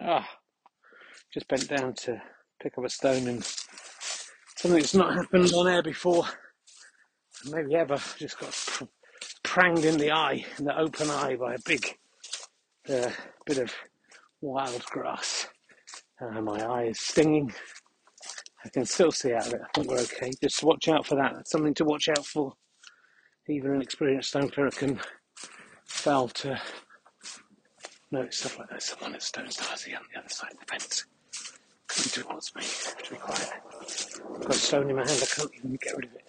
Ah, 0.00 0.28
just 1.32 1.46
bent 1.46 1.68
down 1.68 1.92
to 1.92 2.22
pick 2.64 2.78
up 2.78 2.84
a 2.84 2.88
stone 2.88 3.28
and 3.28 3.44
something 4.56 4.80
that's 4.80 4.94
not 4.94 5.14
happened 5.14 5.52
on 5.52 5.68
air 5.68 5.82
before, 5.82 6.24
maybe 7.50 7.74
ever, 7.74 8.00
just 8.16 8.40
got 8.40 8.88
pranged 9.42 9.84
in 9.84 9.98
the 9.98 10.10
eye, 10.10 10.42
in 10.58 10.64
the 10.64 10.78
open 10.78 11.10
eye 11.10 11.36
by 11.36 11.54
a 11.54 11.58
big 11.66 11.94
uh, 12.88 13.10
bit 13.44 13.58
of 13.58 13.70
wild 14.40 14.82
grass. 14.86 15.46
Uh, 16.18 16.40
my 16.40 16.58
eye 16.64 16.84
is 16.84 17.00
stinging. 17.00 17.52
I 18.64 18.70
can 18.70 18.86
still 18.86 19.12
see 19.12 19.34
out 19.34 19.46
of 19.46 19.52
it. 19.52 19.60
I 19.62 19.68
think 19.74 19.90
we're 19.90 20.00
okay. 20.00 20.30
Just 20.42 20.62
watch 20.62 20.88
out 20.88 21.06
for 21.06 21.16
that. 21.16 21.34
That's 21.34 21.50
something 21.50 21.74
to 21.74 21.84
watch 21.84 22.08
out 22.08 22.24
for. 22.24 22.54
Even 23.46 23.74
an 23.74 23.82
experienced 23.82 24.30
stone 24.30 24.48
clearer 24.48 24.70
can 24.70 24.98
fail 25.86 26.28
to 26.28 26.58
notice 28.10 28.38
stuff 28.38 28.58
like 28.58 28.70
that. 28.70 28.82
Someone 28.82 29.14
at 29.14 29.22
Stone 29.22 29.48
Stasi 29.48 29.94
on 29.94 30.02
the 30.10 30.18
other 30.18 30.30
side 30.30 30.52
of 30.52 30.60
the 30.60 30.64
fence 30.64 31.04
towards 31.94 32.54
me. 32.54 32.62
To 33.04 33.10
be 33.10 33.16
quiet. 33.16 33.52
I've 34.34 34.40
got 34.40 34.50
a 34.50 34.52
stone 34.54 34.90
in 34.90 34.96
my 34.96 35.06
hand, 35.06 35.20
I 35.22 35.26
can't 35.26 35.50
even 35.54 35.78
get 35.80 35.96
rid 35.96 36.06
of 36.06 36.14
it. 36.14 36.24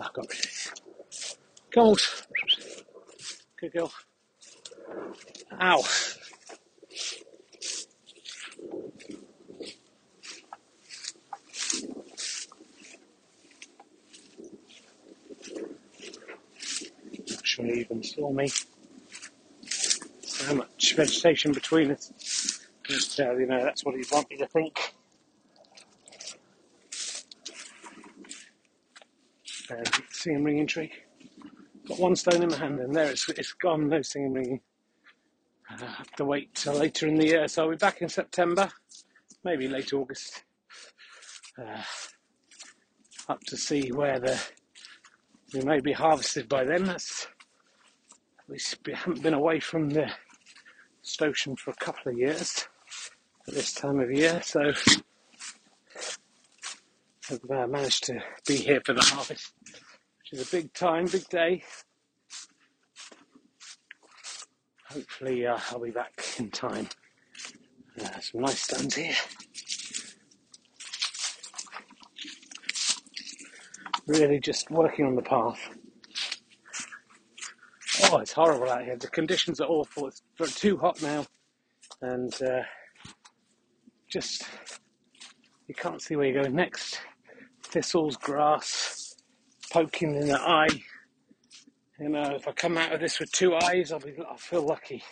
I've 0.00 0.12
got 0.12 0.28
rid 0.28 0.38
of 0.38 0.44
it. 0.44 0.82
Gold. 1.70 2.00
Good 3.60 3.72
girl. 3.72 3.92
Ow. 5.60 5.82
Not 17.28 17.46
sure 17.46 17.66
even 17.66 18.02
saw 18.02 18.32
me. 18.32 18.48
So 20.22 20.54
much 20.54 20.94
vegetation 20.94 21.52
between 21.52 21.90
us. 21.92 22.12
Uh, 22.88 23.36
you 23.36 23.46
know, 23.46 23.62
that's 23.64 23.84
what 23.84 23.96
he'd 23.96 24.10
want 24.12 24.30
me 24.30 24.36
to 24.36 24.46
think. 24.46 24.94
Uh, 29.68 29.82
singing 30.10 30.44
ringing 30.44 30.66
tree. 30.66 30.92
Got 31.88 31.98
one 31.98 32.14
stone 32.14 32.42
in 32.42 32.48
my 32.50 32.56
hand 32.56 32.78
and 32.78 32.94
there 32.94 33.10
it's, 33.10 33.28
it's 33.30 33.52
gone, 33.54 33.88
no 33.88 34.02
singing 34.02 34.32
ringing. 34.32 34.60
I 35.68 35.84
have 35.84 36.10
to 36.12 36.24
wait 36.24 36.54
till 36.54 36.74
later 36.74 37.08
in 37.08 37.16
the 37.16 37.26
year, 37.26 37.48
so 37.48 37.64
I'll 37.64 37.70
be 37.70 37.76
back 37.76 38.02
in 38.02 38.08
September, 38.08 38.68
maybe 39.42 39.66
late 39.66 39.92
August, 39.92 40.44
uh, 41.58 41.82
up 43.28 43.40
to 43.48 43.56
see 43.56 43.90
where 43.90 44.20
the 44.20 44.40
we 45.54 45.60
may 45.62 45.80
be 45.80 45.92
harvested 45.92 46.48
by 46.48 46.64
then. 46.64 46.84
That's 46.84 47.26
we 48.48 48.58
haven't 48.94 49.22
been 49.22 49.34
away 49.34 49.58
from 49.58 49.90
the 49.90 50.08
Stotion 51.02 51.56
for 51.56 51.72
a 51.72 51.84
couple 51.84 52.12
of 52.12 52.18
years 52.18 52.68
at 53.48 53.54
this 53.54 53.72
time 53.72 54.00
of 54.00 54.10
year, 54.10 54.40
so 54.42 54.72
I've 57.30 57.50
uh, 57.50 57.66
managed 57.66 58.04
to 58.04 58.20
be 58.46 58.56
here 58.56 58.80
for 58.84 58.92
the 58.92 59.02
harvest, 59.02 59.52
which 59.64 60.32
is 60.32 60.48
a 60.48 60.50
big 60.50 60.72
time, 60.72 61.06
big 61.06 61.28
day. 61.28 61.62
Hopefully, 64.88 65.46
uh, 65.46 65.58
I'll 65.70 65.80
be 65.80 65.90
back 65.90 66.22
in 66.38 66.50
time. 66.50 66.88
Uh, 68.00 68.20
some 68.20 68.40
nice 68.40 68.62
stones 68.62 68.94
here. 68.94 69.14
Really 74.06 74.38
just 74.38 74.70
working 74.70 75.04
on 75.06 75.16
the 75.16 75.22
path. 75.22 75.58
Oh, 78.04 78.18
it's 78.18 78.32
horrible 78.32 78.70
out 78.70 78.84
here. 78.84 78.96
The 78.96 79.08
conditions 79.08 79.60
are 79.60 79.68
awful. 79.68 80.08
It's 80.08 80.22
too 80.60 80.76
hot 80.76 81.02
now, 81.02 81.26
and 82.00 82.32
uh, 82.42 82.62
just 84.16 84.48
you 85.68 85.74
can't 85.74 86.00
see 86.00 86.16
where 86.16 86.26
you're 86.26 86.42
going 86.42 86.54
next. 86.54 86.98
Thistles, 87.62 88.16
grass, 88.16 89.14
poking 89.70 90.14
in 90.14 90.28
the 90.28 90.40
eye. 90.40 90.68
You 92.00 92.08
know, 92.08 92.34
if 92.34 92.48
I 92.48 92.52
come 92.52 92.78
out 92.78 92.92
of 92.92 93.00
this 93.00 93.20
with 93.20 93.30
two 93.32 93.54
eyes, 93.54 93.92
I'll 93.92 94.00
be, 94.00 94.14
I'll 94.26 94.38
feel 94.38 94.62
lucky. 94.62 95.02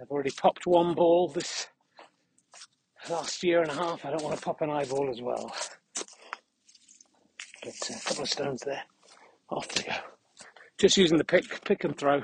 I've 0.00 0.10
already 0.10 0.30
popped 0.30 0.64
one 0.64 0.94
ball 0.94 1.26
this 1.26 1.66
last 3.10 3.42
year 3.42 3.62
and 3.62 3.70
a 3.70 3.74
half. 3.74 4.04
I 4.04 4.10
don't 4.10 4.22
want 4.22 4.36
to 4.36 4.42
pop 4.42 4.60
an 4.60 4.70
eyeball 4.70 5.10
as 5.10 5.20
well. 5.20 5.52
But 7.64 7.74
uh, 7.90 7.94
a 7.96 8.08
couple 8.08 8.22
of 8.22 8.28
stones 8.28 8.62
there. 8.64 8.82
Off 9.50 9.66
they 9.68 9.82
go. 9.82 9.96
Just 10.78 10.96
using 10.96 11.18
the 11.18 11.24
pick, 11.24 11.64
pick 11.64 11.82
and 11.82 11.96
throw. 11.96 12.22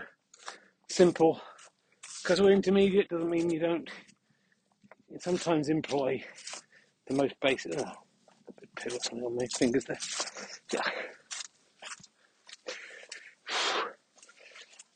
Simple. 0.89 1.41
Because 2.23 2.41
we're 2.41 2.53
intermediate 2.53 3.09
doesn't 3.09 3.31
mean 3.31 3.51
you 3.51 3.59
don't 3.59 3.89
sometimes 5.19 5.69
employ 5.69 6.23
the 7.07 7.15
most 7.15 7.35
basic. 7.41 7.73
Oh, 7.79 7.83
a 7.83 8.53
bit 8.61 8.75
poo 8.77 8.97
or 8.97 9.01
something 9.01 9.25
on 9.25 9.37
my 9.37 9.47
fingers 9.57 9.85
there. 9.85 9.99
Yeah. 10.73 10.83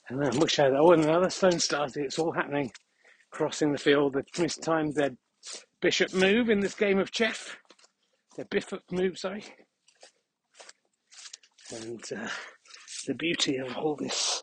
And 0.09 0.21
then 0.21 0.28
I 0.28 0.62
had, 0.62 0.75
oh, 0.75 0.92
and 0.92 1.04
another 1.04 1.31
stone 1.31 1.59
started. 1.59 2.04
It's 2.04 2.19
all 2.19 2.33
happening. 2.33 2.71
Crossing 3.31 3.73
the 3.73 3.78
field, 3.78 4.12
the 4.12 4.25
mistimed 4.38 4.95
their 4.95 5.12
bishop 5.81 6.12
move 6.12 6.50
in 6.50 6.61
this 6.61 6.75
game 6.75 6.99
of 6.99 7.11
chess. 7.11 7.57
Their 8.37 8.45
bishop 8.45 8.83
move, 8.90 9.16
sorry. 9.16 9.45
And 11.75 12.02
uh, 12.14 12.28
the 13.07 13.14
beauty 13.14 13.57
of 13.57 13.75
all 13.76 13.97
this 13.97 14.42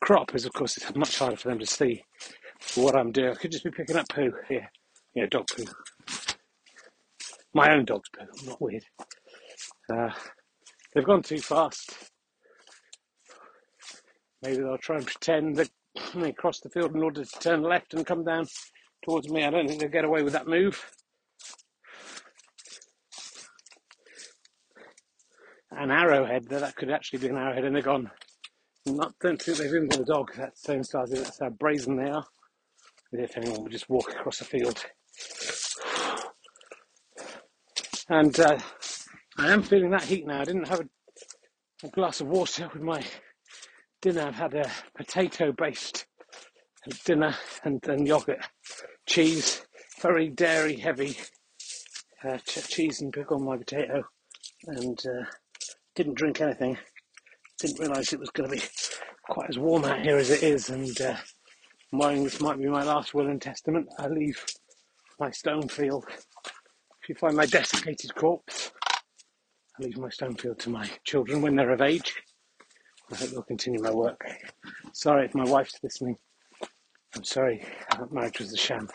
crop 0.00 0.34
is, 0.34 0.44
of 0.44 0.52
course, 0.52 0.76
it's 0.76 0.96
much 0.96 1.18
harder 1.18 1.36
for 1.36 1.50
them 1.50 1.60
to 1.60 1.66
see 1.66 2.02
what 2.76 2.96
I'm 2.96 3.12
doing. 3.12 3.30
I 3.30 3.34
could 3.34 3.52
just 3.52 3.64
be 3.64 3.70
picking 3.70 3.96
up 3.96 4.08
poo 4.08 4.32
here. 4.48 4.70
Yeah, 5.14 5.26
dog 5.30 5.46
poo. 5.54 5.64
My 7.54 7.72
own 7.74 7.84
dog's 7.84 8.08
poo, 8.08 8.24
I'm 8.40 8.48
not 8.48 8.62
weird. 8.62 8.84
Uh, 9.92 10.10
they've 10.94 11.04
gone 11.04 11.22
too 11.22 11.38
fast. 11.38 12.10
Maybe 14.42 14.56
they'll 14.56 14.78
try 14.78 14.96
and 14.96 15.06
pretend 15.06 15.56
that 15.56 15.70
they 16.14 16.32
cross 16.32 16.60
the 16.60 16.70
field 16.70 16.94
in 16.94 17.02
order 17.02 17.24
to 17.24 17.40
turn 17.40 17.62
left 17.62 17.94
and 17.94 18.06
come 18.06 18.24
down 18.24 18.46
towards 19.04 19.28
me. 19.28 19.44
I 19.44 19.50
don't 19.50 19.68
think 19.68 19.80
they'll 19.80 19.88
get 19.90 20.04
away 20.04 20.22
with 20.22 20.32
that 20.32 20.48
move. 20.48 20.84
An 25.70 25.90
arrowhead, 25.90 26.48
that 26.48 26.76
could 26.76 26.90
actually 26.90 27.20
be 27.20 27.28
an 27.28 27.36
arrowhead, 27.36 27.64
and 27.64 27.74
they're 27.74 27.82
gone. 27.82 28.10
Not, 28.84 29.14
don't 29.20 29.40
think 29.40 29.58
they've 29.58 29.68
even 29.68 29.88
got 29.88 30.00
a 30.00 30.04
dog. 30.04 30.34
That 30.36 30.58
same 30.58 30.84
size. 30.84 31.10
That's 31.10 31.40
how 31.40 31.50
brazen 31.50 31.96
they 31.96 32.10
are. 32.10 32.24
If 33.12 33.36
anyone 33.36 33.62
would 33.62 33.72
just 33.72 33.90
walk 33.90 34.10
across 34.10 34.38
the 34.38 34.44
field. 34.44 34.84
And 38.08 38.38
uh, 38.40 38.58
I 39.38 39.52
am 39.52 39.62
feeling 39.62 39.90
that 39.90 40.04
heat 40.04 40.26
now. 40.26 40.40
I 40.40 40.44
didn't 40.44 40.68
have 40.68 40.80
a, 40.80 40.88
a 41.84 41.90
glass 41.90 42.20
of 42.20 42.28
water 42.28 42.70
with 42.72 42.82
my 42.82 43.04
dinner. 44.00 44.22
I've 44.22 44.34
had 44.34 44.54
a 44.54 44.70
potato 44.96 45.52
based 45.52 46.06
dinner 47.04 47.34
and, 47.64 47.86
and 47.86 48.06
yogurt, 48.06 48.44
cheese, 49.06 49.64
very 50.00 50.28
dairy 50.28 50.76
heavy 50.76 51.16
uh, 52.24 52.38
ch- 52.38 52.68
cheese 52.68 53.00
and 53.00 53.12
pickle 53.12 53.36
on 53.38 53.44
my 53.44 53.56
potato, 53.56 54.02
and 54.66 54.98
uh, 55.06 55.24
didn't 55.94 56.16
drink 56.16 56.40
anything. 56.40 56.78
Didn't 57.60 57.78
realise 57.78 58.12
it 58.12 58.20
was 58.20 58.30
going 58.30 58.50
to 58.50 58.56
be 58.56 58.62
quite 59.28 59.50
as 59.50 59.58
warm 59.58 59.84
out 59.84 60.00
here 60.00 60.16
as 60.16 60.30
it 60.30 60.42
is, 60.42 60.68
and 60.70 61.00
uh, 61.00 61.16
I'm 61.92 62.24
this 62.24 62.40
might 62.40 62.58
be 62.58 62.66
my 62.66 62.82
last 62.82 63.12
will 63.12 63.26
and 63.26 63.40
testament. 63.40 63.86
I 63.98 64.08
leave 64.08 64.42
my 65.20 65.30
stone 65.30 65.68
field. 65.68 66.06
If 66.08 67.08
you 67.08 67.14
find 67.14 67.36
my 67.36 67.44
desiccated 67.44 68.14
corpse, 68.14 68.72
I 69.78 69.82
leave 69.82 69.98
my 69.98 70.08
stone 70.08 70.34
field 70.34 70.58
to 70.60 70.70
my 70.70 70.88
children 71.04 71.42
when 71.42 71.54
they're 71.54 71.70
of 71.70 71.82
age. 71.82 72.14
I 73.10 73.16
hope 73.16 73.30
they'll 73.30 73.42
continue 73.42 73.82
my 73.82 73.90
work. 73.90 74.24
Sorry 74.94 75.26
if 75.26 75.34
my 75.34 75.44
wife's 75.44 75.78
listening. 75.82 76.16
I'm 77.14 77.24
sorry 77.24 77.62
that 77.90 78.10
marriage 78.10 78.38
was 78.38 78.54
a 78.54 78.56
sham. 78.56 78.88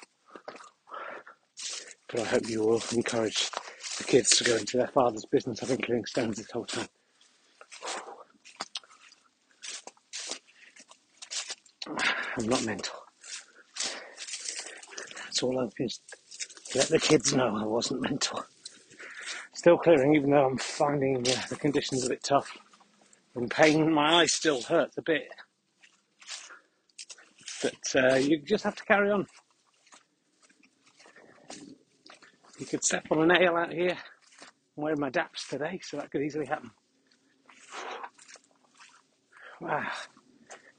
But 2.10 2.22
I 2.22 2.24
hope 2.24 2.50
you 2.50 2.62
will 2.62 2.82
encourage 2.94 3.52
the 4.00 4.06
kids 4.06 4.32
to 4.38 4.44
go 4.44 4.56
into 4.56 4.78
their 4.78 4.88
father's 4.88 5.26
business. 5.26 5.62
I've 5.62 5.70
been 5.70 5.78
clearing 5.78 6.06
stones 6.06 6.38
this 6.38 6.50
whole 6.50 6.66
time. 6.66 6.88
I'm 12.40 12.48
not 12.48 12.66
mental. 12.66 12.97
That's 15.38 15.44
all 15.44 15.60
I've 15.60 15.76
just 15.76 16.02
let 16.74 16.88
the 16.88 16.98
kids 16.98 17.32
know 17.32 17.56
I 17.56 17.64
wasn't 17.64 18.02
mental. 18.02 18.44
Still 19.54 19.78
clearing, 19.78 20.16
even 20.16 20.32
though 20.32 20.48
I'm 20.48 20.58
finding 20.58 21.18
uh, 21.18 21.44
the 21.48 21.56
conditions 21.56 22.04
a 22.04 22.10
bit 22.10 22.24
tough. 22.24 22.58
In 23.36 23.48
pain, 23.48 23.94
my 23.94 24.16
eye 24.16 24.26
still 24.26 24.64
hurts 24.64 24.98
a 24.98 25.04
bit. 25.04 25.28
But 27.62 27.96
uh, 27.96 28.16
you 28.16 28.40
just 28.40 28.64
have 28.64 28.76
to 28.78 28.84
carry 28.84 29.12
on. 29.12 29.28
You 32.58 32.66
could 32.66 32.84
step 32.84 33.06
on 33.12 33.22
a 33.22 33.40
nail 33.40 33.58
out 33.58 33.72
here. 33.72 33.96
I'm 34.76 34.84
wearing 34.84 35.00
my 35.00 35.12
daps 35.12 35.48
today, 35.48 35.80
so 35.84 35.98
that 35.98 36.10
could 36.10 36.24
easily 36.24 36.48
happen. 36.48 36.72
Wow. 39.62 39.86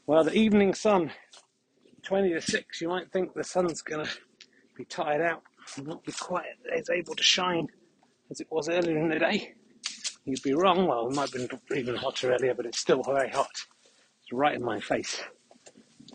Well, 0.05 0.25
the 0.25 0.35
evening 0.35 0.75
sun 0.75 1.13
20 2.03 2.33
to 2.33 2.41
6, 2.41 2.81
you 2.81 2.89
might 2.89 3.13
think 3.13 3.35
the 3.35 3.45
sun's 3.45 3.83
going 3.83 4.05
to 4.05 4.11
be 4.79 4.85
tired 4.85 5.21
out 5.21 5.43
and 5.77 5.89
not 5.89 6.05
be 6.05 6.13
quite 6.13 6.47
as 6.75 6.89
able 6.89 7.15
to 7.15 7.23
shine 7.23 7.67
as 8.31 8.41
it 8.41 8.47
was 8.51 8.69
earlier 8.69 8.97
in 8.97 9.09
the 9.09 9.19
day. 9.19 9.55
You'd 10.25 10.43
be 10.43 10.55
wrong. 10.55 10.87
Well, 10.87 11.09
it 11.09 11.15
might 11.15 11.33
have 11.33 11.49
been 11.49 11.61
even 11.77 11.97
hotter 11.97 12.33
earlier, 12.33 12.55
but 12.55 12.65
it's 12.65 12.79
still 12.79 13.03
very 13.03 13.29
hot. 13.29 13.51
It's 14.23 14.33
right 14.33 14.55
in 14.55 14.63
my 14.63 14.79
face. 14.81 15.21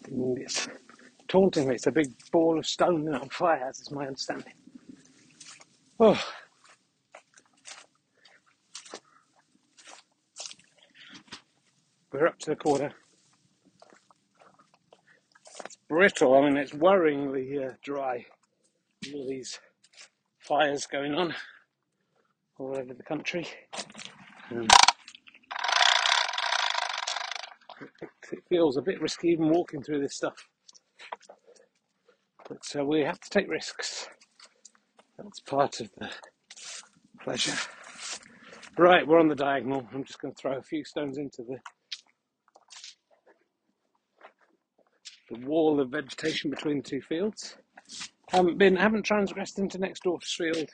It's 0.08 0.70
taunting 1.28 1.68
me. 1.68 1.76
It's 1.76 1.88
a 1.88 1.92
big 1.92 2.14
ball 2.32 2.58
of 2.58 2.66
stone 2.66 3.14
on 3.14 3.30
fire, 3.30 3.66
as 3.68 3.80
is 3.82 3.92
my 3.92 4.08
understanding. 4.08 4.54
Oh. 6.00 6.22
We're 12.12 12.28
up 12.28 12.40
to 12.40 12.52
the 12.52 12.56
corner 12.56 12.94
It's 15.66 15.78
brittle. 15.90 16.36
I 16.38 16.42
mean, 16.48 16.58
it's 16.58 16.72
worryingly 16.74 17.68
uh, 17.68 17.74
dry. 17.84 18.26
All 19.12 19.28
these 19.28 19.60
fires 20.40 20.86
going 20.86 21.14
on 21.14 21.34
all 22.58 22.78
over 22.78 22.94
the 22.94 23.04
country. 23.04 23.48
Um, 24.52 24.68
it, 28.32 28.44
feels 28.50 28.78
a 28.78 28.82
bit 28.82 29.02
risky 29.02 29.30
even 29.30 29.50
walking 29.50 29.82
through 29.82 30.02
this 30.02 30.16
stuff. 30.16 30.36
But 32.48 32.62
uh, 32.78 32.86
we 32.86 33.02
have 33.02 33.20
to 33.20 33.30
take 33.30 33.50
risks. 33.50 34.08
That's 35.18 35.40
part 35.42 35.80
of 35.80 35.90
the 35.98 36.10
pleasure. 37.22 37.58
Right, 38.78 39.08
we're 39.08 39.20
on 39.20 39.28
the 39.28 39.36
diagonal. 39.36 39.88
I'm 39.94 40.04
just 40.04 40.20
going 40.20 40.34
to 40.34 40.40
throw 40.40 40.58
a 40.58 40.62
few 40.62 40.84
stones 40.84 41.18
into 41.18 41.44
the 41.44 41.58
the 45.30 45.48
wall 45.48 45.80
of 45.80 45.90
vegetation 45.90 46.50
between 46.50 46.78
the 46.78 46.90
two 46.90 47.02
fields. 47.02 47.58
Haven't 48.34 48.58
been, 48.58 48.76
haven't 48.76 49.04
transgressed 49.04 49.60
into 49.60 49.78
next 49.78 50.04
door's 50.04 50.34
field 50.34 50.68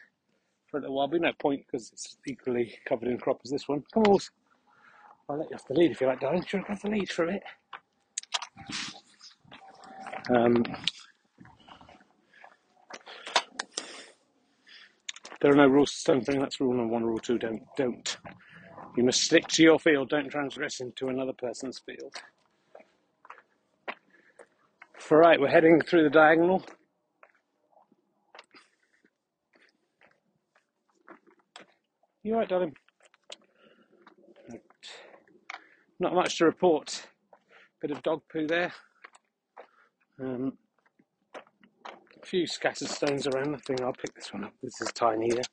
for 0.72 0.78
a 0.78 0.80
little 0.80 0.96
while. 0.96 1.10
Be 1.10 1.20
no 1.20 1.34
point 1.40 1.66
because 1.66 1.92
it's 1.92 2.16
equally 2.26 2.74
covered 2.88 3.10
in 3.10 3.18
crop 3.18 3.42
as 3.44 3.52
this 3.52 3.68
one. 3.68 3.84
Come 3.94 4.04
on, 4.04 4.20
I'll 5.30 5.38
let 5.40 5.50
you 5.50 5.56
off 5.56 5.68
the 5.68 5.74
lead 5.74 5.92
if 5.92 6.00
you 6.00 6.08
like, 6.08 6.22
darling. 6.22 6.46
Sure, 6.46 6.64
have 6.70 6.82
the 6.82 6.90
lead 6.90 7.10
for 7.10 7.26
it. 7.26 7.44
Um, 10.34 10.64
there 15.42 15.52
are 15.52 15.56
no 15.56 15.68
rules 15.68 15.92
to 15.92 15.98
stone 15.98 16.22
thing. 16.22 16.40
That's 16.40 16.62
rule 16.62 16.74
number 16.74 16.94
one. 16.94 17.04
Rule 17.04 17.20
two: 17.20 17.38
don't 17.38 17.62
don't. 17.76 18.18
You 18.96 19.04
must 19.04 19.22
stick 19.22 19.48
to 19.50 19.64
your 19.64 19.80
field. 19.80 20.10
Don't 20.10 20.30
transgress 20.30 20.80
into 20.80 21.10
another 21.10 21.34
person's 21.34 21.80
field. 21.80 22.16
Right, 25.12 25.42
we're 25.42 25.48
heading 25.48 25.82
through 25.82 26.04
the 26.04 26.10
diagonal. 26.10 26.64
You 32.22 32.36
right, 32.36 32.50
darling? 32.50 32.76
Not 36.02 36.14
much 36.14 36.38
to 36.38 36.46
report. 36.46 37.08
Bit 37.82 37.92
of 37.92 38.04
dog 38.04 38.22
poo 38.32 38.46
there. 38.46 38.74
Um, 40.22 40.54
a 41.36 42.26
few 42.26 42.46
scattered 42.46 42.90
stones 42.90 43.26
around. 43.26 43.56
I 43.56 43.60
think 43.60 43.82
I'll 43.82 43.94
pick 43.94 44.14
this 44.16 44.34
one 44.34 44.44
up. 44.44 44.54
This 44.62 44.82
is 44.82 44.92
tiny 44.94 45.28
here. 45.28 45.44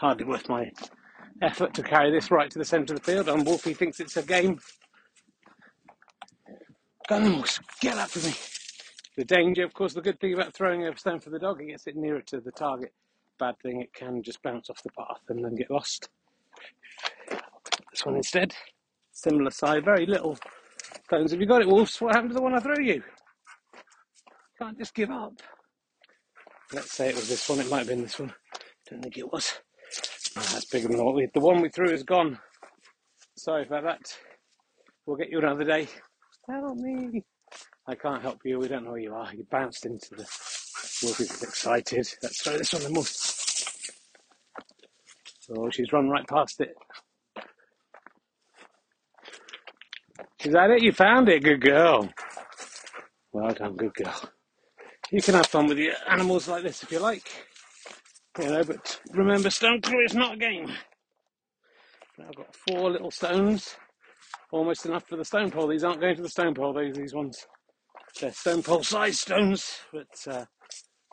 Hardly 0.00 0.24
worth 0.24 0.48
my 0.48 0.70
effort 1.42 1.74
to 1.74 1.82
carry 1.82 2.12
this 2.12 2.30
right 2.30 2.50
to 2.50 2.58
the 2.58 2.64
centre 2.64 2.94
of 2.94 3.00
the 3.00 3.12
field. 3.12 3.28
And 3.28 3.44
Wolfie 3.44 3.74
thinks 3.74 3.98
it's 3.98 4.16
a 4.16 4.22
game. 4.22 4.60
Gunnels, 7.08 7.60
get 7.80 7.98
up 7.98 8.14
me. 8.14 8.34
The 9.16 9.24
danger, 9.24 9.64
of 9.64 9.74
course, 9.74 9.94
the 9.94 10.02
good 10.02 10.20
thing 10.20 10.34
about 10.34 10.54
throwing 10.54 10.86
a 10.86 10.96
stone 10.96 11.18
for 11.18 11.30
the 11.30 11.38
dog, 11.38 11.60
it 11.60 11.68
gets 11.68 11.86
it 11.88 11.96
nearer 11.96 12.20
to 12.22 12.40
the 12.40 12.52
target. 12.52 12.92
Bad 13.38 13.54
thing, 13.62 13.82
it 13.82 13.92
can 13.92 14.22
just 14.22 14.42
bounce 14.42 14.70
off 14.70 14.82
the 14.82 14.90
path 14.92 15.20
and 15.28 15.44
then 15.44 15.54
get 15.54 15.70
lost. 15.70 16.08
This 17.90 18.04
one 18.04 18.16
instead, 18.16 18.54
similar 19.12 19.50
size, 19.50 19.82
very 19.84 20.06
little 20.06 20.38
stones. 21.04 21.32
Have 21.32 21.40
you 21.40 21.46
got 21.46 21.60
it, 21.60 21.68
Wolves? 21.68 22.00
What 22.00 22.14
happened 22.14 22.30
to 22.30 22.34
the 22.34 22.42
one 22.42 22.54
I 22.54 22.60
threw 22.60 22.82
you? 22.82 23.02
Can't 24.58 24.78
just 24.78 24.94
give 24.94 25.10
up. 25.10 25.34
Let's 26.72 26.92
say 26.92 27.10
it 27.10 27.14
was 27.14 27.28
this 27.28 27.48
one. 27.48 27.60
It 27.60 27.70
might 27.70 27.80
have 27.80 27.88
been 27.88 28.02
this 28.02 28.18
one. 28.18 28.32
Don't 28.90 29.02
think 29.02 29.18
it 29.18 29.30
was. 29.30 29.52
Oh, 30.36 30.48
that's 30.52 30.64
bigger 30.64 30.88
than 30.88 31.04
what 31.04 31.14
we. 31.14 31.28
The 31.32 31.40
one 31.40 31.60
we 31.60 31.68
threw 31.68 31.90
is 31.90 32.02
gone. 32.02 32.38
Sorry 33.36 33.64
about 33.66 33.84
that. 33.84 34.18
We'll 35.04 35.16
get 35.16 35.30
you 35.30 35.38
another 35.38 35.64
day. 35.64 35.88
Help 36.48 36.76
me. 36.78 37.22
I 37.86 37.94
can't 37.94 38.22
help 38.22 38.40
you. 38.44 38.58
We 38.58 38.68
don't 38.68 38.84
know 38.84 38.92
where 38.92 39.00
you 39.00 39.14
are. 39.14 39.32
You 39.34 39.46
bounced 39.50 39.84
into 39.86 40.14
the. 40.14 40.26
Wolfie's 41.02 41.42
excited. 41.42 42.08
Let's 42.22 42.42
throw 42.42 42.56
this 42.56 42.74
on 42.74 42.82
the 42.82 42.92
Wolf. 42.92 43.12
Oh, 45.56 45.70
she's 45.70 45.92
run 45.92 46.08
right 46.08 46.26
past 46.26 46.60
it. 46.60 46.74
Is 50.44 50.52
that 50.52 50.70
it? 50.70 50.82
You 50.82 50.92
found 50.92 51.28
it. 51.28 51.42
Good 51.42 51.60
girl. 51.60 52.08
Well 53.32 53.52
done. 53.52 53.76
Good 53.76 53.94
girl. 53.94 54.20
You 55.10 55.22
can 55.22 55.34
have 55.34 55.46
fun 55.46 55.66
with 55.66 55.78
your 55.78 55.94
animals 56.08 56.48
like 56.48 56.62
this 56.62 56.82
if 56.82 56.90
you 56.90 56.98
like. 56.98 57.28
You 58.38 58.50
know, 58.50 58.64
but 58.64 59.00
remember, 59.12 59.50
stone 59.50 59.80
crew 59.80 60.04
is 60.04 60.14
not 60.14 60.34
a 60.34 60.36
game. 60.36 60.66
Now 62.18 62.26
I've 62.28 62.36
got 62.36 62.56
four 62.68 62.90
little 62.90 63.10
stones, 63.10 63.76
almost 64.50 64.86
enough 64.86 65.06
for 65.06 65.16
the 65.16 65.24
stone 65.24 65.50
pole. 65.50 65.68
These 65.68 65.84
aren't 65.84 66.00
going 66.00 66.16
to 66.16 66.22
the 66.22 66.28
stone 66.28 66.54
pole, 66.54 66.74
these, 66.74 66.96
these 66.96 67.14
ones. 67.14 67.38
They're 68.20 68.32
stone 68.32 68.62
pole 68.62 68.82
size 68.82 69.20
stones, 69.20 69.78
but 69.92 70.32
uh, 70.32 70.44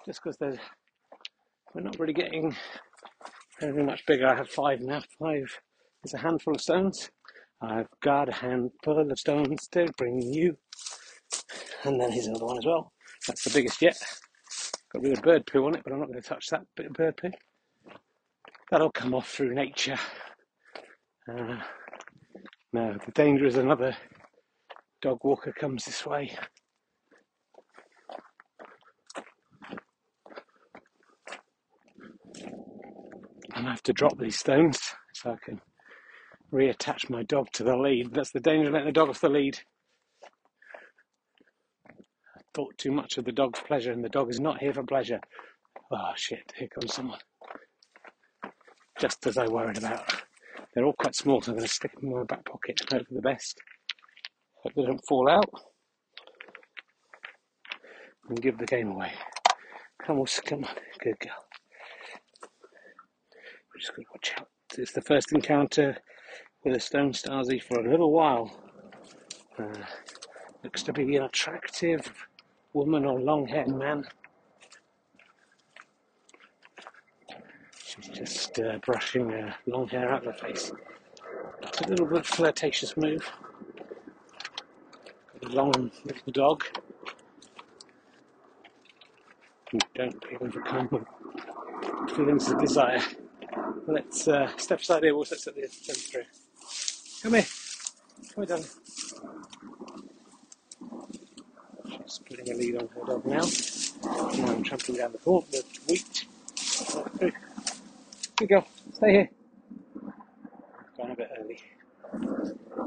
just 0.05 0.21
because 0.23 0.37
they're, 0.37 0.59
we're 1.73 1.81
not 1.81 1.99
really 1.99 2.13
getting 2.13 2.55
very 3.59 3.83
much 3.83 4.05
bigger. 4.05 4.27
I 4.27 4.35
have 4.35 4.49
five 4.49 4.81
now. 4.81 5.01
Five 5.19 5.45
is 6.03 6.13
a 6.13 6.17
handful 6.17 6.55
of 6.55 6.61
stones. 6.61 7.09
I've 7.61 7.87
got 8.01 8.29
a 8.29 8.33
handful 8.33 8.99
of 8.99 9.19
stones 9.19 9.67
to 9.69 9.87
bring 9.97 10.21
you. 10.21 10.57
And 11.85 11.99
then 11.99 12.11
here's 12.11 12.27
another 12.27 12.45
one 12.45 12.57
as 12.57 12.65
well. 12.65 12.91
That's 13.27 13.43
the 13.43 13.57
biggest 13.57 13.81
yet. 13.81 13.97
Got 14.91 14.99
a 14.99 15.03
bit 15.03 15.17
of 15.17 15.23
bird 15.23 15.45
poo 15.45 15.65
on 15.65 15.75
it, 15.75 15.81
but 15.83 15.93
I'm 15.93 15.99
not 15.99 16.09
going 16.09 16.21
to 16.21 16.27
touch 16.27 16.47
that 16.47 16.63
bit 16.75 16.87
of 16.87 16.93
bird 16.93 17.17
poo. 17.17 17.31
That'll 18.69 18.91
come 18.91 19.13
off 19.13 19.29
through 19.29 19.53
nature. 19.53 19.97
Uh, 21.29 21.57
no, 22.73 22.97
the 23.05 23.11
danger 23.13 23.45
is 23.45 23.55
another 23.55 23.95
dog 25.01 25.19
walker 25.23 25.53
comes 25.53 25.85
this 25.85 26.05
way. 26.05 26.35
And 33.63 33.69
I 33.69 33.75
have 33.75 33.83
to 33.83 33.93
drop 33.93 34.19
these 34.19 34.37
stones 34.37 34.77
so 35.13 35.31
I 35.31 35.37
can 35.41 35.61
reattach 36.51 37.09
my 37.09 37.23
dog 37.23 37.47
to 37.53 37.63
the 37.63 37.77
lead. 37.77 38.13
That's 38.13 38.33
the 38.33 38.41
danger 38.41 38.67
of 38.67 38.73
letting 38.73 38.87
the 38.87 38.91
dog 38.91 39.07
off 39.07 39.21
the 39.21 39.29
lead. 39.29 39.59
I 41.87 42.41
thought 42.53 42.77
too 42.77 42.91
much 42.91 43.17
of 43.17 43.23
the 43.23 43.31
dog's 43.31 43.61
pleasure, 43.61 43.93
and 43.93 44.03
the 44.03 44.09
dog 44.09 44.29
is 44.29 44.41
not 44.41 44.59
here 44.59 44.73
for 44.73 44.83
pleasure. 44.83 45.21
Oh 45.89 46.11
shit, 46.17 46.51
here 46.57 46.67
comes 46.67 46.93
someone. 46.93 47.21
Just 48.99 49.25
as 49.27 49.37
I 49.37 49.47
worried 49.47 49.77
about. 49.77 50.13
They're 50.75 50.83
all 50.83 50.91
quite 50.99 51.15
small, 51.15 51.39
so 51.41 51.53
I'm 51.53 51.57
going 51.57 51.65
to 51.65 51.73
stick 51.73 51.95
them 51.95 52.09
in 52.09 52.17
my 52.17 52.25
back 52.25 52.43
pocket 52.43 52.81
and 52.81 52.91
hope 52.91 53.07
for 53.07 53.13
the 53.13 53.21
best. 53.21 53.61
Hope 54.61 54.73
they 54.75 54.83
don't 54.83 55.07
fall 55.07 55.29
out. 55.29 55.49
And 58.27 58.41
give 58.41 58.57
the 58.57 58.65
game 58.65 58.91
away. 58.91 59.13
Come 60.05 60.19
on, 60.19 60.25
come 60.45 60.65
on, 60.65 60.75
good 61.01 61.17
girl. 61.17 61.45
Just 63.83 63.97
going 63.97 64.05
to 64.05 64.11
watch 64.13 64.31
out. 64.37 64.47
It's 64.77 64.93
the 64.93 65.01
first 65.01 65.33
encounter 65.33 65.97
with 66.63 66.73
a 66.73 66.79
stone 66.79 67.11
stasi 67.11 67.61
for 67.61 67.81
a 67.81 67.91
little 67.91 68.13
while. 68.13 68.49
Uh, 69.59 69.65
looks 70.63 70.83
to 70.83 70.93
be 70.93 71.17
an 71.17 71.23
attractive 71.23 72.09
woman 72.71 73.03
or 73.03 73.19
long-haired 73.19 73.67
man. 73.67 74.05
She's 77.85 78.07
just 78.07 78.57
uh, 78.57 78.77
brushing 78.85 79.29
her 79.31 79.53
long 79.65 79.89
hair 79.89 80.13
out 80.13 80.25
of 80.25 80.33
her 80.33 80.47
face. 80.47 80.71
It's 81.63 81.81
a 81.81 81.87
little 81.89 82.05
bit 82.05 82.25
flirtatious 82.25 82.95
move. 82.95 83.29
A 85.45 85.49
long 85.49 85.91
little 86.05 86.31
dog. 86.31 86.63
Don't 89.93 90.21
become 90.53 90.87
with 90.89 92.15
feelings 92.15 92.49
of 92.49 92.61
desire. 92.61 93.01
Let's 93.87 94.27
uh, 94.27 94.55
step 94.57 94.79
aside 94.79 95.03
here, 95.03 95.15
we'll 95.15 95.25
set 95.25 95.55
the 95.55 95.61
them 95.61 95.95
through. 95.95 96.23
Come 97.21 97.33
here. 97.33 97.45
Come 98.33 98.43
here, 98.43 98.45
darling. 98.45 98.65
She's 102.03 102.19
putting 102.19 102.51
a 102.51 102.55
lead 102.55 102.77
on 102.77 102.89
her 102.89 103.05
dog 103.05 103.25
now. 103.25 103.45
Now 104.03 104.53
I'm 104.53 104.63
trampling 104.63 104.97
down 104.97 105.11
the 105.11 105.17
court, 105.19 105.49
the 105.51 105.63
wheat. 105.87 106.25
Good 108.35 108.49
girl. 108.49 108.67
Stay 108.93 109.11
here. 109.11 109.29
Gone 110.97 111.11
a 111.11 111.15
bit 111.15 111.29
early. 111.39 111.59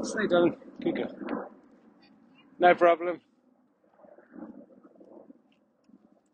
Stay 0.03 0.27
down. 0.27 0.57
Good 0.81 0.95
girl. 0.95 1.49
No 2.59 2.75
problem. 2.75 3.21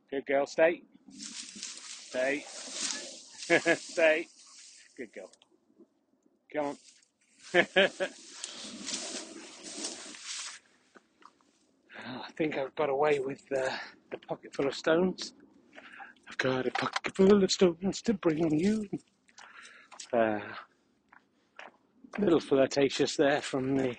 Good 0.09 0.25
girl. 0.25 0.45
Stay. 0.45 0.81
Stay. 1.11 2.45
Stay. 3.75 4.27
Good 4.97 5.13
girl. 5.13 5.29
Come 6.53 6.65
on. 6.65 6.77
I 12.05 12.31
think 12.35 12.57
I've 12.57 12.73
got 12.75 12.89
away 12.89 13.19
with 13.19 13.43
uh, 13.55 13.69
the 14.11 14.17
pocket 14.27 14.55
full 14.55 14.67
of 14.67 14.75
stones. 14.75 15.33
I've 16.27 16.37
got 16.37 16.65
a 16.65 16.71
pocket 16.71 17.15
full 17.15 17.43
of 17.43 17.51
stones 17.51 18.01
to 18.03 18.13
bring 18.15 18.43
on 18.43 18.57
you. 18.57 18.89
Uh, 20.11 20.39
a 22.17 22.21
little 22.21 22.39
flirtatious 22.39 23.15
there 23.17 23.41
from 23.41 23.77
the 23.77 23.95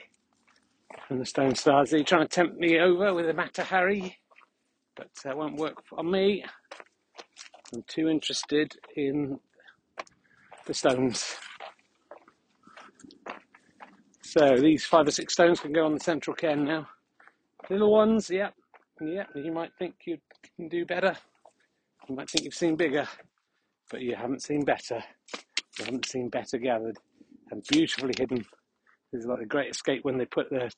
from 1.07 1.19
the 1.19 1.27
Stone 1.27 1.53
Stasi. 1.53 1.91
They're 1.91 2.05
trying 2.05 2.23
to 2.23 2.29
tempt 2.29 2.59
me 2.59 2.79
over 2.81 3.15
with 3.15 3.29
a 3.29 3.35
Mata 3.35 3.63
Hari, 3.63 4.17
but 4.97 5.09
that 5.25 5.37
won't 5.37 5.57
work 5.57 5.77
on 5.93 6.11
me. 6.11 6.45
I'm 7.73 7.83
too 7.89 8.09
interested 8.09 8.77
in 8.97 9.39
the 10.67 10.75
stones. 10.75 11.37
So 14.23 14.57
these 14.57 14.85
five 14.85 15.07
or 15.07 15.11
six 15.11 15.33
stones 15.33 15.61
can 15.61 15.73
go 15.73 15.87
on 15.87 15.95
the 15.95 16.01
central 16.01 16.35
cairn 16.35 16.65
now. 16.65 16.89
Little 17.71 17.93
ones, 17.93 18.29
yep, 18.31 18.55
yep. 19.01 19.29
You 19.35 19.53
might 19.53 19.71
think 19.79 19.95
you 20.07 20.19
can 20.57 20.69
do 20.69 20.85
better. 20.85 21.17
You 22.09 22.17
might 22.17 22.29
think 22.29 22.45
you've 22.45 22.55
seen 22.55 22.77
bigger, 22.77 23.09
but 23.91 24.01
you 24.01 24.15
haven't 24.15 24.43
seen 24.43 24.65
better. 24.65 25.03
You 25.79 25.87
haven't 25.87 26.07
seen 26.07 26.29
better 26.29 26.59
gathered 26.59 26.99
and 27.51 27.63
beautifully 27.71 28.13
hidden. 28.19 28.45
This 29.13 29.23
is 29.23 29.27
like 29.27 29.41
a 29.41 29.47
great 29.47 29.71
escape 29.71 30.05
when 30.05 30.19
they 30.19 30.27
put 30.27 30.51
the 30.51 30.71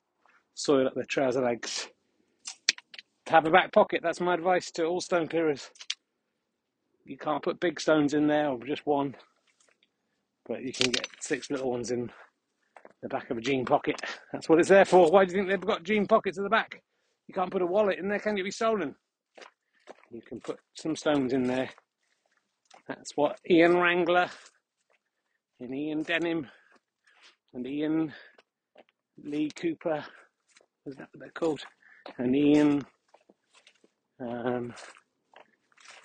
soil 0.55 0.87
up 0.87 0.95
their 0.95 1.05
trouser 1.05 1.43
legs. 1.43 1.89
Have 3.29 3.47
a 3.47 3.51
back 3.51 3.73
pocket, 3.73 4.01
that's 4.03 4.21
my 4.21 4.35
advice 4.35 4.71
to 4.73 4.85
all 4.85 5.01
stone 5.01 5.29
clearers. 5.29 5.71
You 7.07 7.17
can't 7.17 7.43
put 7.43 7.61
big 7.61 7.81
stones 7.81 8.15
in 8.15 8.27
there 8.27 8.49
or 8.49 8.59
just 8.65 8.85
one, 8.85 9.15
but 10.49 10.63
you 10.63 10.73
can 10.73 10.91
get 10.91 11.07
six 11.21 11.51
little 11.51 11.71
ones 11.71 11.93
in 11.93 12.11
the 13.01 13.09
back 13.09 13.31
of 13.31 13.39
a 13.39 13.41
jean 13.41 13.65
pocket. 13.65 14.01
That's 14.33 14.49
what 14.49 14.59
it's 14.59 14.69
there 14.69 14.85
for. 14.85 15.09
Why 15.11 15.25
do 15.25 15.33
you 15.33 15.39
think 15.39 15.49
they've 15.49 15.61
got 15.61 15.85
jean 15.85 16.07
pockets 16.07 16.37
at 16.37 16.43
the 16.43 16.51
back? 16.51 16.83
You 17.29 17.35
can't 17.35 17.51
put 17.51 17.63
a 17.63 17.67
wallet 17.67 18.01
in 18.01 18.09
there, 18.09 18.19
can 18.19 18.37
you? 18.37 18.43
Be 18.43 18.51
stolen. 18.51 18.97
You 20.11 20.21
can 20.21 20.41
put 20.41 20.59
some 20.75 20.97
stones 20.97 21.33
in 21.33 21.45
there. 21.45 21.71
That's 22.89 23.17
what 23.17 23.39
Ian 23.49 23.77
Wrangler 23.77 24.29
and 25.61 25.75
Ian 25.75 26.03
Denham 26.03 26.49
and 27.55 27.67
Ian 27.67 28.13
Lee 29.23 29.51
Cooper, 29.51 30.05
is 30.87 30.97
that 30.97 31.09
what 31.13 31.21
they're 31.21 31.31
called? 31.31 31.61
And 32.19 32.35
Ian 32.35 32.85
um, 34.21 34.75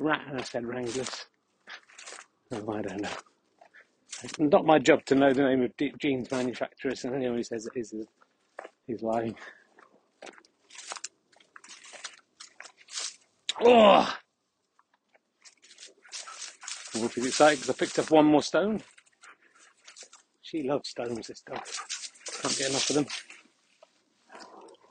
Rat, 0.02 0.22
I 0.36 0.42
said 0.42 0.66
Wranglers. 0.66 1.28
Oh, 2.52 2.74
I 2.74 2.82
don't 2.82 3.02
know. 3.02 3.10
It's 4.24 4.40
not 4.40 4.66
my 4.66 4.80
job 4.80 5.06
to 5.06 5.16
know 5.16 5.32
the 5.32 5.44
name 5.44 5.62
of 5.62 6.00
jeans 6.00 6.32
manufacturers, 6.32 7.06
and 7.06 7.14
anyone 7.14 7.38
who 7.38 7.44
says 7.44 7.68
it 7.68 7.80
is, 7.80 7.94
is 8.88 9.04
lying. 9.04 9.36
Oh! 13.64 14.12
Wolfie's 16.96 17.28
excited 17.28 17.60
because 17.60 17.70
I 17.70 17.74
picked 17.74 18.00
up 18.00 18.10
one 18.10 18.26
more 18.26 18.42
stone. 18.42 18.82
She 20.42 20.64
loves 20.64 20.90
stones, 20.90 21.28
this 21.28 21.42
dog. 21.42 21.64
Can't 22.42 22.58
get 22.58 22.70
enough 22.72 22.90
of 22.90 22.96
them. 22.96 23.06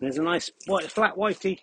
There's 0.01 0.19
a 0.19 0.23
nice 0.23 0.53
white, 0.67 0.91
flat 0.91 1.17
whitey. 1.17 1.59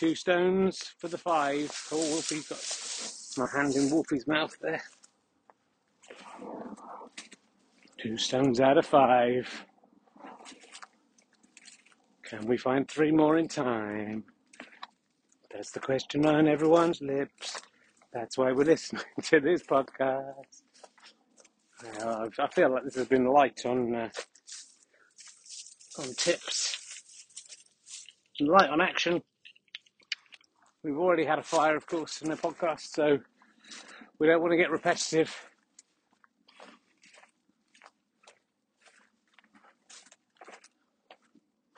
Two 0.00 0.14
stones 0.14 0.94
for 0.96 1.08
the 1.08 1.18
five. 1.18 1.70
Oh, 1.92 1.96
Wolfie's 1.96 3.36
got 3.36 3.44
my 3.44 3.58
hand 3.58 3.76
in 3.76 3.90
Wolfie's 3.90 4.26
mouth 4.26 4.56
there. 4.62 4.82
Two 8.02 8.16
stones 8.16 8.60
out 8.62 8.78
of 8.78 8.86
five. 8.86 9.66
Can 12.22 12.46
we 12.46 12.56
find 12.56 12.88
three 12.88 13.10
more 13.10 13.36
in 13.36 13.46
time? 13.46 14.24
That's 15.52 15.70
the 15.70 15.80
question 15.80 16.24
on 16.24 16.48
everyone's 16.48 17.02
lips. 17.02 17.60
That's 18.10 18.38
why 18.38 18.52
we're 18.52 18.64
listening 18.72 19.02
to 19.24 19.38
this 19.38 19.64
podcast. 19.64 20.62
Uh, 22.00 22.26
I 22.38 22.48
feel 22.48 22.72
like 22.72 22.84
this 22.84 22.94
has 22.94 23.06
been 23.06 23.26
light 23.26 23.66
on 23.66 23.94
uh, 23.94 24.08
on 25.98 26.14
tips, 26.14 26.78
light 28.40 28.70
on 28.70 28.80
action. 28.80 29.20
We've 30.82 30.96
already 30.96 31.26
had 31.26 31.38
a 31.38 31.42
fire, 31.42 31.76
of 31.76 31.86
course, 31.86 32.22
in 32.22 32.30
the 32.30 32.36
podcast, 32.36 32.94
so 32.94 33.18
we 34.18 34.26
don't 34.26 34.40
want 34.40 34.52
to 34.52 34.56
get 34.56 34.70
repetitive. 34.70 35.34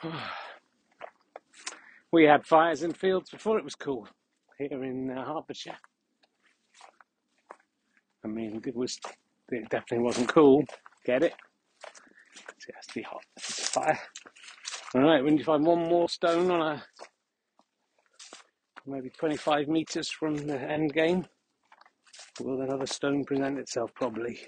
we 2.13 2.25
had 2.25 2.47
fires 2.47 2.85
in 2.85 2.93
fields 2.93 3.31
before 3.31 3.59
it 3.59 3.65
was 3.65 3.75
cool 3.75 4.07
here 4.57 4.85
in 4.85 5.11
uh, 5.11 5.25
Hertfordshire. 5.25 5.79
I 8.25 8.29
mean, 8.29 8.63
it 8.65 8.77
was 8.77 9.01
it 9.51 9.69
definitely 9.69 10.05
wasn't 10.05 10.29
cool. 10.29 10.65
Get 11.05 11.25
it? 11.25 11.35
it 12.69 12.75
has 12.77 12.87
to 12.87 12.95
be 12.95 13.03
hot. 13.03 13.25
It's 13.37 13.59
a 13.59 13.63
fire. 13.65 14.01
All 14.95 15.01
right, 15.01 15.25
when 15.25 15.37
you 15.37 15.43
find 15.43 15.67
one 15.67 15.89
more 15.89 16.09
stone 16.09 16.51
on 16.53 16.61
a 16.61 16.85
maybe 18.87 19.11
25 19.11 19.69
meters 19.69 20.11
from 20.11 20.37
the 20.37 20.59
end 20.59 20.93
game, 20.93 21.25
will 22.41 22.61
another 22.61 22.87
stone 22.87 23.25
present 23.25 23.59
itself? 23.59 23.93
Probably. 23.95 24.41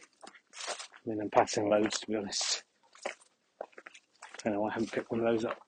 I 1.06 1.10
mean, 1.10 1.20
I'm 1.20 1.30
passing 1.30 1.68
loads 1.68 2.00
to 2.00 2.06
be 2.06 2.16
honest. 2.16 2.64
I 4.46 4.50
know 4.50 4.64
I 4.66 4.72
haven't 4.72 4.92
picked 4.92 5.10
one 5.10 5.20
of 5.20 5.26
those 5.26 5.44
up. 5.44 5.58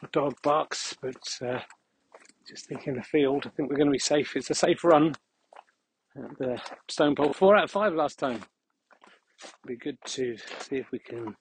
The 0.00 0.08
dog 0.12 0.34
barks, 0.42 0.96
but 1.00 1.22
uh, 1.46 1.60
just 2.48 2.66
thinking 2.66 2.94
the 2.94 3.02
field, 3.02 3.44
I 3.46 3.50
think 3.50 3.70
we're 3.70 3.76
going 3.76 3.88
to 3.88 3.92
be 3.92 3.98
safe. 3.98 4.34
It's 4.34 4.50
a 4.50 4.54
safe 4.54 4.82
run 4.82 5.14
at 6.16 6.38
the 6.38 6.60
stone 6.88 7.14
pole. 7.14 7.32
Four 7.32 7.56
out 7.56 7.64
of 7.64 7.70
five 7.70 7.94
last 7.94 8.18
time. 8.18 8.40
Be 9.66 9.76
good 9.76 9.98
to 10.04 10.36
see 10.58 10.76
if 10.76 10.90
we 10.90 10.98
can 10.98 11.36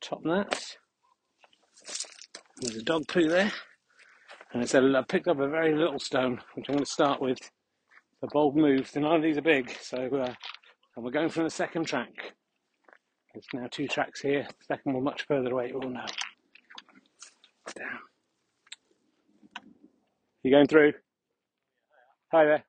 top 0.00 0.22
that. 0.24 0.76
There's 2.60 2.76
a 2.76 2.82
dog 2.82 3.08
poo 3.08 3.28
there. 3.28 3.50
And 4.52 4.62
I 4.62 4.66
said, 4.66 4.84
I 4.94 5.02
picked 5.02 5.28
up 5.28 5.40
a 5.40 5.48
very 5.48 5.74
little 5.74 5.98
stone, 5.98 6.40
which 6.54 6.68
I'm 6.68 6.74
going 6.74 6.84
to 6.84 6.90
start 6.90 7.20
with. 7.20 7.38
A 8.22 8.26
bold 8.26 8.54
move. 8.54 8.86
So 8.86 9.00
none 9.00 9.16
of 9.16 9.22
these 9.22 9.38
are 9.38 9.42
big, 9.42 9.74
so 9.80 9.96
uh, 9.96 10.34
and 10.94 11.04
we're 11.04 11.10
going 11.10 11.30
from 11.30 11.44
the 11.44 11.50
second 11.50 11.86
track. 11.86 12.34
There's 13.32 13.46
now 13.54 13.66
two 13.70 13.88
tracks 13.88 14.20
here. 14.20 14.46
The 14.58 14.64
second 14.66 14.92
one 14.92 15.04
much 15.04 15.26
further 15.26 15.50
away. 15.50 15.72
Oh 15.74 15.78
no! 15.78 16.04
Damn. 17.74 17.98
You 20.42 20.50
going 20.50 20.66
through? 20.66 20.92
Hi 22.30 22.44
there. 22.44 22.64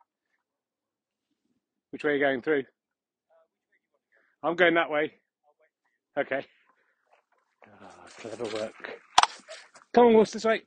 Which 1.89 2.05
way 2.05 2.11
are 2.11 2.15
you 2.15 2.21
going 2.21 2.41
through? 2.41 2.63
I'm 4.41 4.55
going 4.55 4.75
that 4.75 4.89
way. 4.89 5.11
Okay. 6.17 6.45
Oh, 7.67 7.87
clever 8.17 8.45
work. 8.55 9.01
Come 9.93 10.07
on, 10.07 10.13
Wolf, 10.13 10.31
this 10.31 10.45
way. 10.45 10.61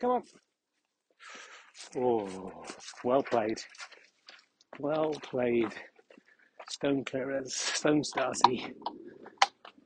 Come 0.00 0.10
on. 0.10 0.22
Oh, 1.96 2.52
well 3.02 3.22
played. 3.22 3.60
Well 4.78 5.12
played. 5.22 5.74
Stone 6.68 7.04
clearers, 7.04 7.54
stone 7.54 8.02
Stasi. 8.02 8.72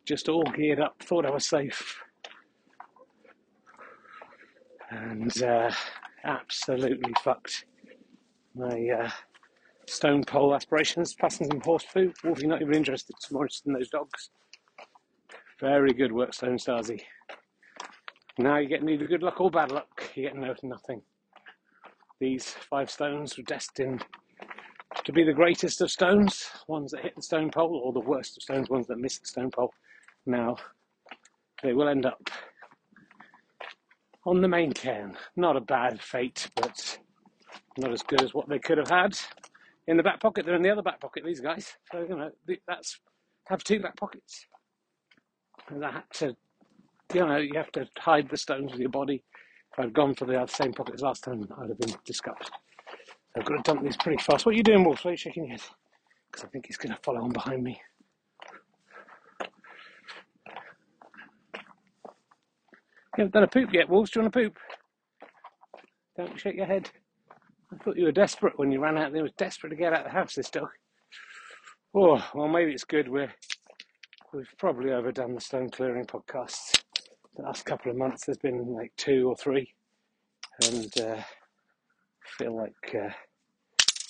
Just 0.05 0.29
all 0.29 0.43
geared 0.55 0.81
up, 0.81 1.03
thought 1.03 1.25
I 1.25 1.31
was 1.31 1.47
safe. 1.47 2.03
And 4.91 5.43
uh, 5.43 5.71
absolutely 6.25 7.13
fucked 7.23 7.65
my 8.55 8.89
uh, 8.89 9.11
stone 9.87 10.25
pole 10.25 10.55
aspirations, 10.55 11.15
passing 11.15 11.47
some 11.47 11.61
horse 11.61 11.87
poo. 11.93 12.13
Wolfie 12.25 12.47
not 12.47 12.61
even 12.61 12.75
interested, 12.75 13.15
more 13.31 13.45
interested 13.45 13.69
in 13.69 13.75
those 13.75 13.91
dogs. 13.91 14.31
Very 15.61 15.93
good 15.93 16.13
work, 16.13 16.35
Stone 16.35 16.57
Stasi. 16.57 17.03
Now 18.41 18.57
you're 18.57 18.71
getting 18.71 18.89
either 18.89 19.07
good 19.07 19.23
luck 19.23 19.39
or 19.39 19.51
bad 19.51 19.71
luck. 19.71 20.11
You're 20.15 20.31
getting 20.31 20.41
no 20.41 20.55
nothing. 20.63 21.03
These 22.21 22.55
five 22.71 22.91
stones 22.91 23.37
were 23.37 23.43
destined 23.43 24.03
to 25.05 25.13
be 25.13 25.25
the 25.25 25.35
greatest 25.35 25.83
of 25.83 25.91
stones, 25.91 26.49
ones 26.67 26.93
that 26.93 27.03
hit 27.03 27.15
the 27.17 27.23
stone 27.23 27.51
pole, 27.51 27.81
or 27.85 27.93
the 27.93 28.01
worst 28.01 28.39
of 28.39 28.43
stones, 28.43 28.71
ones 28.71 28.87
that 28.87 28.99
miss 28.99 29.19
the 29.19 29.27
stone 29.27 29.51
pole. 29.51 29.75
Now 30.25 30.57
they 31.63 31.75
will 31.75 31.89
end 31.89 32.07
up 32.07 32.31
on 34.25 34.41
the 34.41 34.49
main 34.49 34.73
cairn. 34.73 35.19
Not 35.37 35.57
a 35.57 35.61
bad 35.61 36.01
fate, 36.01 36.49
but 36.57 36.99
not 37.77 37.93
as 37.93 38.03
good 38.03 38.23
as 38.23 38.33
what 38.33 38.49
they 38.49 38.59
could 38.59 38.79
have 38.79 38.89
had 38.89 39.19
in 39.87 39.99
the 39.99 40.03
back 40.03 40.19
pocket. 40.19 40.47
They're 40.47 40.57
in 40.57 40.63
the 40.63 40.71
other 40.71 40.83
back 40.83 41.01
pocket, 41.01 41.25
these 41.27 41.41
guys. 41.41 41.77
So, 41.93 42.07
you 42.09 42.17
know, 42.17 42.31
that's 42.67 43.01
have 43.49 43.63
two 43.65 43.81
back 43.81 43.97
pockets. 43.97 44.47
I 45.71 45.91
had 45.91 46.03
to, 46.15 46.37
you 47.15 47.27
know, 47.27 47.37
you 47.37 47.53
have 47.57 47.73
to 47.73 47.87
hide 47.99 48.29
the 48.29 48.37
stones 48.37 48.73
with 48.73 48.81
your 48.81 48.91
body. 48.91 49.23
If 49.73 49.79
I'd 49.79 49.93
gone 49.93 50.15
for 50.15 50.25
the 50.25 50.47
same 50.47 50.73
pockets 50.73 51.03
last 51.03 51.25
time, 51.25 51.47
I'd 51.59 51.69
have 51.69 51.79
been 51.79 51.95
disgusted. 52.05 52.51
I've 53.37 53.45
got 53.45 53.57
to 53.57 53.63
dump 53.63 53.83
these 53.83 53.97
pretty 53.97 54.23
fast. 54.23 54.45
What 54.45 54.55
are 54.55 54.57
you 54.57 54.63
doing, 54.63 54.85
Wolf? 54.85 55.05
Why 55.05 55.11
are 55.11 55.13
you 55.13 55.19
shaking 55.19 55.45
your 55.45 55.53
head? 55.53 55.63
Because 56.31 56.45
I 56.45 56.49
think 56.49 56.67
he's 56.67 56.77
going 56.77 56.95
to 56.95 57.01
follow 57.03 57.23
on 57.23 57.31
behind 57.31 57.63
me. 57.63 57.81
You 63.17 63.25
haven't 63.25 63.35
done 63.35 63.43
a 63.45 63.49
poop 63.49 63.71
yet, 63.73 63.89
Wolves. 63.89 64.11
Do 64.11 64.21
you 64.21 64.25
want 64.25 64.33
to 64.33 64.41
poop? 64.41 64.59
Don't 66.17 66.41
shake 66.41 66.57
your 66.57 66.67
head. 66.67 66.91
I 67.73 67.77
thought 67.77 67.97
you 67.97 68.05
were 68.05 68.13
desperate 68.13 68.59
when 68.59 68.73
you 68.73 68.81
ran 68.81 68.99
out 68.99 69.13
there. 69.13 69.23
was 69.23 69.33
desperate 69.37 69.71
to 69.71 69.77
get 69.77 69.93
out 69.93 70.01
of 70.01 70.13
the 70.13 70.19
house, 70.19 70.35
this 70.35 70.51
dog. 70.51 70.69
Oh, 71.95 72.25
well, 72.35 72.49
maybe 72.49 72.73
it's 72.73 72.85
good. 72.85 73.09
We're, 73.09 73.33
we've 74.33 74.53
probably 74.59 74.93
overdone 74.93 75.35
the 75.35 75.41
stone 75.41 75.71
clearing 75.71 76.05
podcasts. 76.05 76.80
The 77.37 77.43
last 77.43 77.65
couple 77.65 77.91
of 77.91 77.97
months, 77.97 78.27
there's 78.27 78.39
been 78.39 78.75
like 78.75 78.93
two 78.97 79.29
or 79.29 79.37
three. 79.37 79.73
And 80.67 80.93
uh, 81.01 81.17
I 81.17 82.29
feel 82.39 82.57
like 82.57 82.95
uh, 82.95 83.11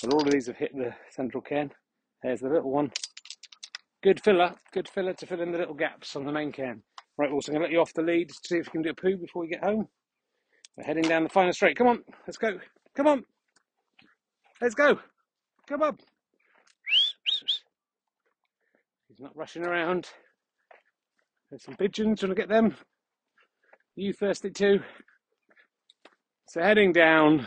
well, 0.02 0.14
all 0.14 0.26
of 0.26 0.30
these 0.30 0.46
have 0.46 0.56
hit 0.56 0.72
the 0.74 0.94
central 1.10 1.42
cairn. 1.42 1.70
There's 2.22 2.40
the 2.40 2.48
little 2.48 2.70
one. 2.70 2.90
Good 4.02 4.22
filler, 4.22 4.54
good 4.72 4.88
filler 4.88 5.12
to 5.12 5.26
fill 5.26 5.42
in 5.42 5.52
the 5.52 5.58
little 5.58 5.74
gaps 5.74 6.16
on 6.16 6.24
the 6.24 6.32
main 6.32 6.52
cairn. 6.52 6.82
Right, 7.18 7.30
also 7.30 7.52
going 7.52 7.60
to 7.60 7.66
let 7.66 7.72
you 7.72 7.80
off 7.80 7.92
the 7.92 8.02
lead 8.02 8.30
to 8.30 8.34
see 8.48 8.56
if 8.56 8.66
you 8.66 8.72
can 8.72 8.82
do 8.82 8.90
a 8.90 8.94
poo 8.94 9.18
before 9.18 9.42
we 9.42 9.48
get 9.48 9.62
home. 9.62 9.88
We're 10.76 10.84
heading 10.84 11.02
down 11.02 11.24
the 11.24 11.28
final 11.28 11.52
straight. 11.52 11.76
Come 11.76 11.88
on, 11.88 12.02
let's 12.26 12.38
go. 12.38 12.58
Come 12.96 13.06
on. 13.06 13.24
Let's 14.60 14.74
go. 14.74 14.98
Come 15.68 15.82
on. 15.82 15.96
He's 19.08 19.20
not 19.20 19.36
rushing 19.36 19.66
around. 19.66 20.08
There's 21.50 21.64
some 21.64 21.76
pigeons. 21.76 22.20
Trying 22.20 22.30
to 22.30 22.36
get 22.36 22.48
them? 22.48 22.76
You 24.00 24.14
thirsty 24.14 24.48
too? 24.48 24.80
So 26.48 26.62
heading 26.62 26.90
down, 26.90 27.46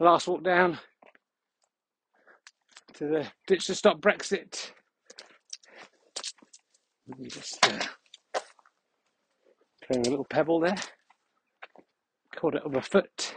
last 0.00 0.26
walk 0.26 0.42
down 0.42 0.76
to 2.94 3.06
the 3.06 3.26
ditch 3.46 3.68
to 3.68 3.76
stop 3.76 4.00
Brexit. 4.00 4.72
Just 7.28 7.64
uh, 7.64 7.78
a 9.94 9.98
little 9.98 10.24
pebble 10.24 10.58
there. 10.58 10.74
Caught 12.34 12.56
it 12.56 12.62
over 12.64 12.80
foot. 12.80 13.36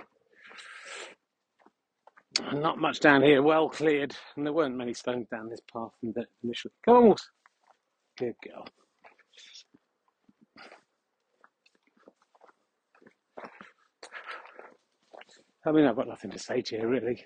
Not 2.54 2.80
much 2.80 3.02
down 3.02 3.22
here, 3.22 3.44
well 3.44 3.70
cleared, 3.70 4.16
and 4.36 4.48
there 4.48 4.54
weren't 4.54 4.76
many 4.76 4.96
stones 4.96 5.28
down 5.30 5.48
this 5.48 5.62
path 5.72 5.92
initially. 6.44 6.74
Come 6.84 6.96
on, 6.96 7.06
Wolf. 7.06 7.22
Good 8.18 8.34
girl. 8.44 8.66
I 15.66 15.72
mean, 15.72 15.86
I've 15.86 15.96
got 15.96 16.08
nothing 16.08 16.32
to 16.32 16.40
say 16.40 16.62
to 16.62 16.78
you, 16.78 16.88
really. 16.88 17.24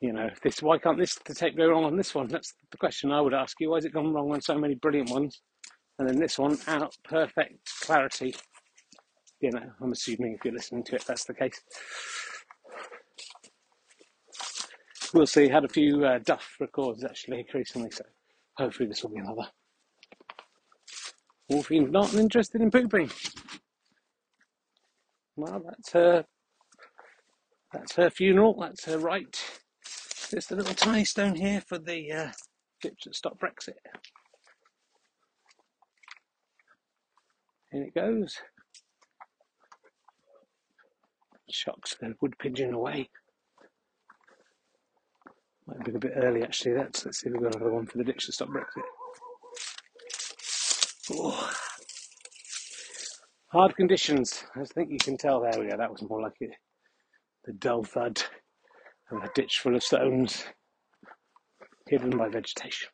You 0.00 0.12
know, 0.12 0.28
this 0.42 0.60
why 0.62 0.78
can't 0.78 0.98
this 0.98 1.14
the 1.24 1.34
tape 1.34 1.56
go 1.56 1.68
wrong 1.68 1.84
on 1.84 1.96
this 1.96 2.14
one? 2.14 2.28
That's 2.28 2.52
the 2.70 2.76
question 2.76 3.10
I 3.10 3.20
would 3.20 3.32
ask 3.32 3.58
you. 3.60 3.70
Why 3.70 3.78
has 3.78 3.84
it 3.84 3.94
gone 3.94 4.12
wrong 4.12 4.32
on 4.32 4.40
so 4.40 4.58
many 4.58 4.74
brilliant 4.74 5.10
ones, 5.10 5.40
and 5.98 6.08
then 6.08 6.18
this 6.18 6.38
one 6.38 6.58
out 6.66 6.94
perfect 7.04 7.70
clarity? 7.82 8.34
You 9.40 9.52
know, 9.52 9.62
I'm 9.80 9.92
assuming 9.92 10.34
if 10.34 10.44
you're 10.44 10.54
listening 10.54 10.84
to 10.84 10.96
it, 10.96 11.04
that's 11.06 11.24
the 11.24 11.34
case 11.34 11.60
we'll 15.14 15.26
see. 15.26 15.48
Had 15.48 15.64
a 15.64 15.68
few 15.68 16.04
uh, 16.04 16.18
Duff 16.18 16.56
records 16.60 17.04
actually 17.04 17.46
recently, 17.54 17.90
so 17.90 18.04
hopefully 18.58 18.88
this 18.88 19.02
will 19.02 19.10
be 19.10 19.20
another. 19.20 19.46
Wolfie's 21.50 21.90
not 21.90 22.12
interested 22.14 22.60
in 22.60 22.70
pooping. 22.70 23.10
Well, 25.36 25.62
that's 25.64 25.92
her. 25.92 26.24
That's 27.72 27.96
her 27.96 28.10
funeral. 28.10 28.56
That's 28.60 28.84
her 28.84 28.98
right. 28.98 29.36
There's 30.30 30.46
the 30.46 30.56
little 30.56 30.74
tiny 30.74 31.04
stone 31.04 31.34
here 31.34 31.60
for 31.60 31.78
the 31.78 32.12
uh, 32.12 32.30
that 32.82 33.14
stop 33.14 33.38
Brexit. 33.38 33.74
In 37.72 37.82
it 37.82 37.94
goes. 37.94 38.36
Shocks 41.50 41.96
the 42.00 42.14
wood 42.20 42.34
pigeon 42.38 42.74
away. 42.74 43.10
Might 45.66 45.78
have 45.78 45.84
been 45.84 45.96
a 45.96 46.00
bit 46.00 46.12
early 46.16 46.42
actually. 46.42 46.74
That's 46.74 47.04
let's 47.04 47.20
see 47.20 47.28
if 47.28 47.32
we've 47.32 47.42
got 47.42 47.56
another 47.56 47.72
one 47.72 47.86
for 47.86 47.98
the 47.98 48.04
ditch 48.04 48.26
to 48.26 48.32
stop 48.32 48.48
Brexit. 48.48 48.82
Oh. 51.12 51.50
Hard 53.54 53.76
conditions. 53.76 54.42
I 54.56 54.64
think 54.64 54.90
you 54.90 54.98
can 54.98 55.16
tell. 55.16 55.40
There 55.40 55.52
we 55.56 55.70
go. 55.70 55.76
That 55.76 55.92
was 55.92 56.02
more 56.02 56.20
like 56.20 56.34
it. 56.40 56.50
The 57.44 57.52
dull 57.52 57.84
thud 57.84 58.20
of 59.12 59.22
a 59.22 59.30
ditch 59.36 59.60
full 59.60 59.76
of 59.76 59.82
stones, 59.84 60.44
hidden 61.86 62.18
by 62.18 62.28
vegetation. 62.28 62.88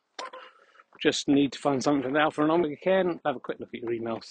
Just 1.01 1.27
need 1.27 1.51
to 1.53 1.59
find 1.59 1.81
something 1.81 2.11
for 2.11 2.15
Alpha 2.15 2.43
and 2.43 2.51
Omega 2.51 2.75
Cairn. 2.75 3.19
Have 3.25 3.37
a 3.37 3.39
quick 3.39 3.57
look 3.59 3.69
at 3.73 3.81
your 3.81 3.89
emails, 3.89 4.27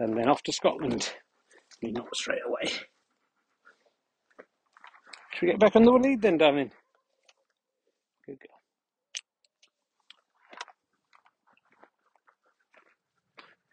and 0.00 0.18
then 0.18 0.28
off 0.28 0.42
to 0.42 0.52
Scotland. 0.52 1.14
You're 1.80 1.92
not 1.92 2.16
straight 2.16 2.42
away. 2.44 2.72
Should 5.32 5.42
we 5.42 5.48
get 5.48 5.60
back 5.60 5.76
on 5.76 5.84
the 5.84 5.92
lead 5.92 6.22
then, 6.22 6.38
darling? 6.38 6.72
Good 8.26 8.40
girl. 8.40 8.58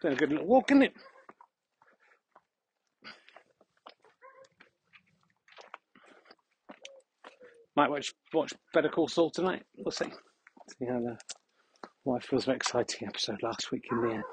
Been 0.03 0.13
a 0.13 0.15
good 0.15 0.29
little 0.29 0.45
walk, 0.45 0.69
isn't 0.69 0.83
it? 0.83 0.93
Might 7.75 7.89
watch 7.89 8.13
watch 8.33 8.53
Better 8.73 8.89
Call 8.89 9.07
Saul 9.07 9.31
tonight. 9.31 9.63
We'll 9.77 9.91
see. 9.91 10.05
See 10.05 10.85
how 10.85 10.99
the 10.99 11.17
wife 12.05 12.31
was 12.31 12.47
an 12.47 12.53
exciting 12.53 13.07
episode 13.07 13.41
last 13.41 13.71
week 13.71 13.85
in 13.91 14.01
the 14.01 14.13
end. 14.13 14.23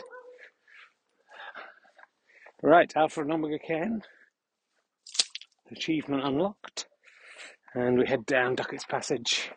Right, 2.62 2.92
Alpha 2.94 3.22
and 3.22 3.33
Omega 3.33 3.59
Cairn. 3.59 4.03
Achievement 5.72 6.24
unlocked. 6.24 6.87
And 7.74 7.98
we 7.98 8.07
head 8.07 8.26
down 8.26 8.57
Duckett's 8.57 8.85
Passage. 8.85 9.50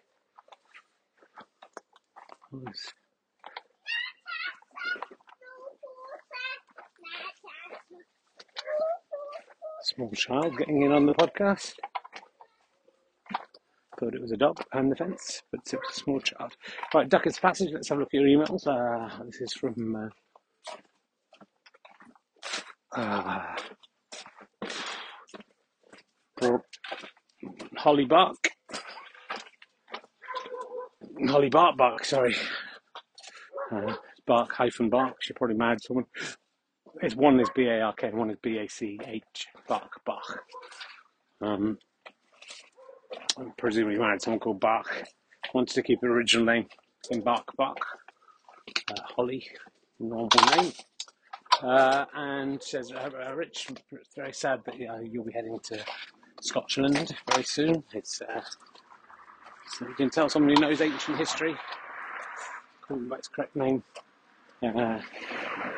Nice. 2.52 2.94
Small 9.82 10.12
child 10.12 10.58
getting 10.58 10.84
in 10.84 10.92
on 10.94 11.08
the 11.08 11.14
podcast. 11.14 11.74
Thought 14.04 14.16
it 14.16 14.22
was 14.22 14.34
a 14.34 14.38
dog 14.38 14.60
behind 14.70 14.92
the 14.92 14.98
fence, 14.98 15.44
but 15.50 15.62
it 15.66 15.80
was 15.80 15.98
a 15.98 16.02
small 16.02 16.20
child. 16.20 16.58
Right, 16.94 17.08
Duckett's 17.08 17.40
Passage, 17.40 17.70
let's 17.74 17.88
have 17.88 18.00
a 18.00 18.02
look 18.02 18.14
at 18.14 18.20
your 18.20 18.28
emails. 18.28 18.68
Uh, 18.68 19.08
this 19.24 19.40
is 19.40 19.54
from 19.54 19.96
uh, 19.96 20.10
uh, 23.00 23.56
Holly 27.78 28.04
Bark. 28.04 28.36
Holly 31.30 31.50
Bark 31.50 31.78
Bark, 31.78 32.04
sorry. 32.04 32.36
Uh, 33.72 33.96
Bark 34.28 34.52
hyphen 34.52 34.90
Bark, 34.90 35.16
she 35.22 35.32
probably 35.32 35.56
married 35.56 35.82
someone. 35.82 36.08
It's 37.02 37.16
one 37.16 37.40
is 37.40 37.50
B 37.56 37.68
A 37.68 37.84
R 37.84 37.94
K 37.94 38.08
and 38.08 38.18
one 38.18 38.32
is 38.32 38.38
B 38.44 38.58
A 38.58 38.68
C 38.68 39.00
H 39.06 39.48
Bark 39.70 40.02
Bark. 40.06 40.44
Um, 41.42 41.78
presumably 43.58 43.98
married 43.98 44.22
someone 44.22 44.40
called 44.40 44.60
Bach. 44.60 44.90
Wanted 45.54 45.74
to 45.76 45.84
keep 45.84 46.02
the 46.02 46.08
original 46.08 46.46
name 46.46 46.68
in 47.12 47.22
Bark 47.22 47.46
Bark. 47.58 47.78
Uh, 48.90 49.02
Holly, 49.16 49.46
normal 50.00 50.30
name. 50.56 50.72
Uh, 51.62 52.06
and 52.16 52.62
says, 52.62 52.92
uh, 52.92 53.10
uh, 53.28 53.34
Rich, 53.34 53.68
very 54.16 54.34
sad 54.34 54.62
that 54.66 54.76
uh, 54.76 55.00
you'll 55.00 55.24
be 55.24 55.32
heading 55.32 55.60
to 55.64 55.84
Scotland 56.42 57.16
very 57.32 57.44
soon. 57.44 57.84
It's 57.94 58.22
uh, 58.22 58.42
so 59.68 59.88
you 59.88 59.94
can 59.96 60.10
tell 60.10 60.30
someone 60.30 60.56
who 60.56 60.62
knows 60.62 60.82
ancient 60.82 61.18
history, 61.18 61.56
by 62.90 63.16
its 63.18 63.28
correct 63.28 63.56
name. 63.56 63.84
Uh, 64.62 65.00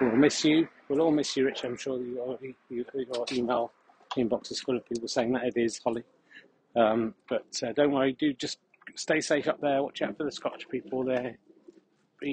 we'll 0.02 0.16
miss 0.16 0.44
you. 0.44 0.68
We'll 0.90 1.02
all 1.02 1.12
miss 1.12 1.36
you, 1.38 1.46
Rich. 1.46 1.64
I'm 1.64 1.78
sure 1.78 2.00
your, 2.00 2.38
your 2.70 2.86
email 3.32 3.72
inbox 4.18 4.52
is 4.52 4.60
full 4.60 4.78
of 4.78 4.88
people 4.88 5.08
saying 5.08 5.34
that 5.34 5.44
it 5.44 5.58
is 5.58 5.80
Holly. 5.84 6.04
Um, 6.76 7.14
but 7.30 7.46
uh, 7.64 7.72
don't 7.74 7.92
worry, 7.92 8.14
do 8.14 8.34
just 8.34 8.60
stay 8.96 9.22
safe 9.22 9.48
up 9.48 9.62
there. 9.62 9.82
Watch 9.82 10.02
out 10.02 10.18
for 10.18 10.24
the 10.24 10.32
Scottish 10.32 10.68
people. 10.70 11.04
They're 11.04 11.38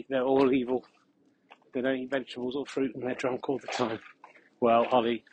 they're 0.09 0.23
all 0.23 0.53
evil. 0.53 0.85
They 1.75 1.81
don't 1.81 1.97
eat 1.97 2.11
vegetables 2.11 2.57
or 2.57 2.67
fruit, 2.67 2.95
and 2.95 3.03
they're 3.03 3.15
drunk 3.15 3.49
all 3.49 3.59
the 3.59 3.67
time. 3.69 3.99
Well, 4.61 4.85
Holly, 4.85 5.25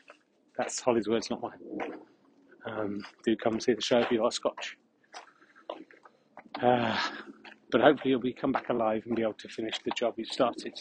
that's 0.58 0.80
Holly's 0.80 1.08
words, 1.08 1.30
not 1.30 1.42
mine. 1.42 1.60
Um, 2.66 3.02
do 3.24 3.36
come 3.36 3.60
see 3.60 3.74
the 3.74 3.82
show 3.82 4.00
if 4.00 4.12
you 4.12 4.24
are 4.24 4.32
Scotch. 4.32 4.78
Uh, 6.62 6.98
but 7.72 7.82
hopefully 7.82 8.12
you'll 8.12 8.20
be 8.20 8.34
come 8.34 8.52
back 8.52 8.70
alive 8.70 9.04
and 9.06 9.16
be 9.16 9.22
able 9.22 9.34
to 9.34 9.48
finish 9.48 9.80
the 9.86 9.92
job 9.92 10.16
you 10.18 10.26
started. 10.26 10.74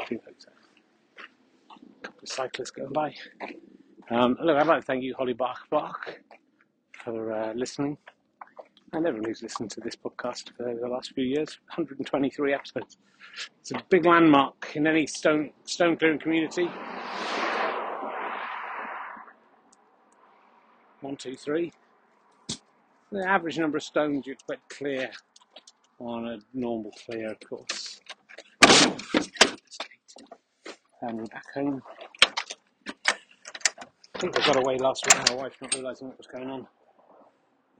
I 0.00 0.06
so. 0.06 0.50
A 1.70 2.00
couple 2.02 2.20
of 2.22 2.28
cyclists 2.28 2.70
going 2.70 2.92
by. 2.92 3.14
Um, 4.10 4.36
look, 4.42 4.56
I'd 4.56 4.66
like 4.66 4.80
to 4.80 4.86
thank 4.86 5.02
you, 5.02 5.14
Holly 5.16 5.34
Bach 5.34 5.68
Bach, 5.70 6.18
for 7.08 7.32
uh, 7.32 7.54
listening, 7.54 7.96
and 8.92 9.06
everyone 9.06 9.30
who's 9.30 9.42
listened 9.42 9.70
to 9.70 9.80
this 9.80 9.96
podcast 9.96 10.50
for 10.54 10.74
the 10.78 10.86
last 10.86 11.14
few 11.14 11.24
years. 11.24 11.58
123 11.68 12.52
episodes. 12.52 12.98
It's 13.60 13.70
a 13.70 13.82
big 13.88 14.04
landmark 14.04 14.72
in 14.74 14.86
any 14.86 15.06
stone 15.06 15.50
stone 15.64 15.96
clearing 15.96 16.18
community. 16.18 16.68
One, 21.00 21.16
two, 21.16 21.34
three. 21.34 21.72
The 23.10 23.26
average 23.26 23.58
number 23.58 23.78
of 23.78 23.84
stones 23.84 24.26
you 24.26 24.34
expect 24.34 24.68
clear 24.68 25.10
on 26.00 26.28
a 26.28 26.38
normal 26.52 26.92
clear 27.06 27.34
course. 27.48 28.00
And 31.00 31.16
we're 31.16 31.24
back 31.24 31.54
home. 31.54 31.82
I 34.14 34.18
think 34.18 34.38
I 34.38 34.46
got 34.46 34.56
away 34.56 34.76
last 34.76 35.06
week. 35.06 35.30
My 35.30 35.36
wife 35.36 35.54
not 35.62 35.74
realising 35.74 36.08
what 36.08 36.18
was 36.18 36.26
going 36.26 36.50
on. 36.50 36.66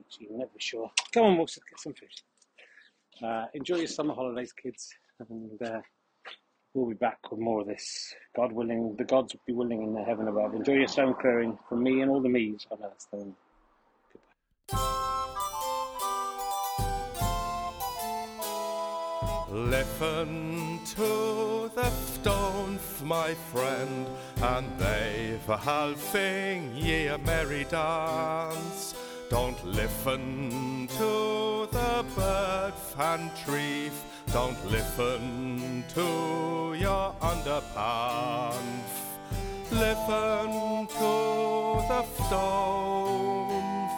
She's 0.09 0.27
never 0.31 0.51
sure. 0.57 0.91
Come 1.13 1.23
on, 1.25 1.37
we'll 1.37 1.45
get 1.45 1.57
some 1.77 1.93
food. 1.93 2.09
Uh, 3.23 3.45
enjoy 3.53 3.77
your 3.77 3.87
summer 3.87 4.13
holidays, 4.13 4.51
kids, 4.53 4.89
and 5.19 5.61
uh, 5.61 5.81
we'll 6.73 6.87
be 6.87 6.95
back 6.95 7.19
with 7.29 7.39
more 7.39 7.61
of 7.61 7.67
this. 7.67 8.13
God 8.35 8.51
willing, 8.51 8.95
the 8.97 9.03
gods 9.03 9.33
will 9.33 9.41
be 9.45 9.53
willing 9.53 9.83
in 9.83 9.93
the 9.93 10.03
heaven 10.03 10.27
above. 10.27 10.55
Enjoy 10.55 10.73
your 10.73 10.87
stone 10.87 11.13
clearing 11.19 11.57
from 11.67 11.83
me 11.83 12.01
and 12.01 12.09
all 12.09 12.21
the 12.21 12.29
me's 12.29 12.65
on 12.71 12.79
earth. 12.83 13.07
Then. 13.11 13.35
Listen 19.51 20.79
to 20.95 21.71
the 21.73 21.89
stones, 21.89 23.01
my 23.03 23.33
friend, 23.51 24.07
and 24.41 24.67
they've 24.79 25.49
a 25.49 25.57
halving 25.57 26.75
ye 26.75 27.07
a 27.07 27.17
merry 27.17 27.65
dance. 27.65 28.93
Don't 29.29 29.63
listen 29.63 30.87
to 30.97 31.67
the 31.71 32.05
bird 32.15 32.73
and 32.97 33.29
tree. 33.45 33.91
Don't 34.33 34.65
listen 34.65 35.83
to 35.93 36.75
your 36.75 37.13
underpants. 37.21 38.57
Listen 39.71 40.87
to 40.87 41.11
the 41.87 42.03
stones. 42.25 43.91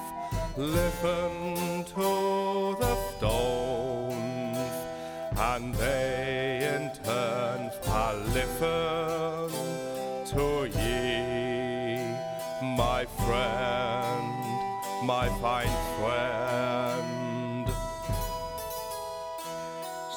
Listen 0.57 1.85
to 1.85 2.75
the 2.79 2.95
stones. 3.15 3.60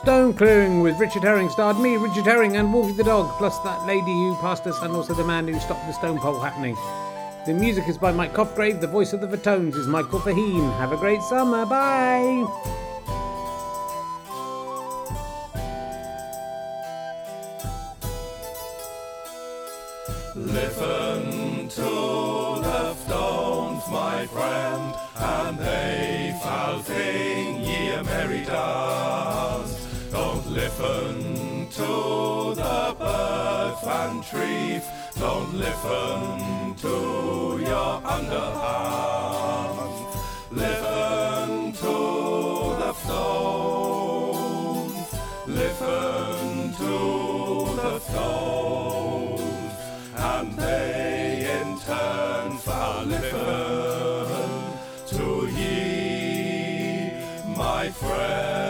Stone 0.04 0.34
Clearing 0.34 0.82
with 0.82 1.00
Richard 1.00 1.22
Herring 1.22 1.48
starred 1.48 1.78
me, 1.78 1.96
Richard 1.96 2.26
Herring, 2.26 2.58
and 2.58 2.70
Wolfie 2.74 2.92
the 2.92 3.04
dog, 3.04 3.38
plus 3.38 3.58
that 3.60 3.86
lady 3.86 4.02
who 4.02 4.36
passed 4.38 4.66
us 4.66 4.78
and 4.82 4.92
also 4.92 5.14
the 5.14 5.24
man 5.24 5.48
who 5.48 5.58
stopped 5.58 5.86
the 5.86 5.94
stone 5.94 6.18
pole 6.18 6.38
happening. 6.38 6.76
The 7.46 7.54
music 7.54 7.88
is 7.88 7.96
by 7.96 8.12
Mike 8.12 8.34
Cosgrave, 8.34 8.82
the 8.82 8.86
voice 8.86 9.14
of 9.14 9.22
the 9.22 9.26
Vertones 9.26 9.74
is 9.76 9.86
Michael 9.86 10.20
Faheen. 10.20 10.76
Have 10.76 10.92
a 10.92 10.98
great 10.98 11.22
summer, 11.22 11.64
bye! 11.64 12.44
Listen 20.36 21.68
to 21.70 22.60
the 22.60 22.94
stones, 22.94 23.84
my 23.90 24.26
friend, 24.26 24.94
and 25.16 25.58
they 25.58 26.38
shall 26.42 26.82
sing 26.82 27.62
ye 27.62 27.88
a 27.88 28.04
merry 28.04 28.44
dance. 28.44 29.53
Listen 30.54 31.68
to 31.68 32.54
the 32.54 32.94
birds 32.96 33.82
and 33.84 34.22
trees, 34.22 34.84
don't 35.18 35.52
listen 35.52 36.76
to 36.76 37.58
your 37.58 38.00
underhands. 38.16 39.98
Listen 40.52 41.72
to 41.72 41.96
the 42.78 42.92
stones, 43.02 44.28
listen 45.48 46.72
to 46.74 46.94
the 47.74 47.98
stones, 47.98 49.74
and 50.14 50.56
they 50.56 51.50
in 51.58 51.80
turn 51.80 52.58
shall 52.64 53.04
listen 53.04 54.28
to 55.08 55.48
ye, 55.58 57.10
my 57.56 57.90
friend. 57.90 58.63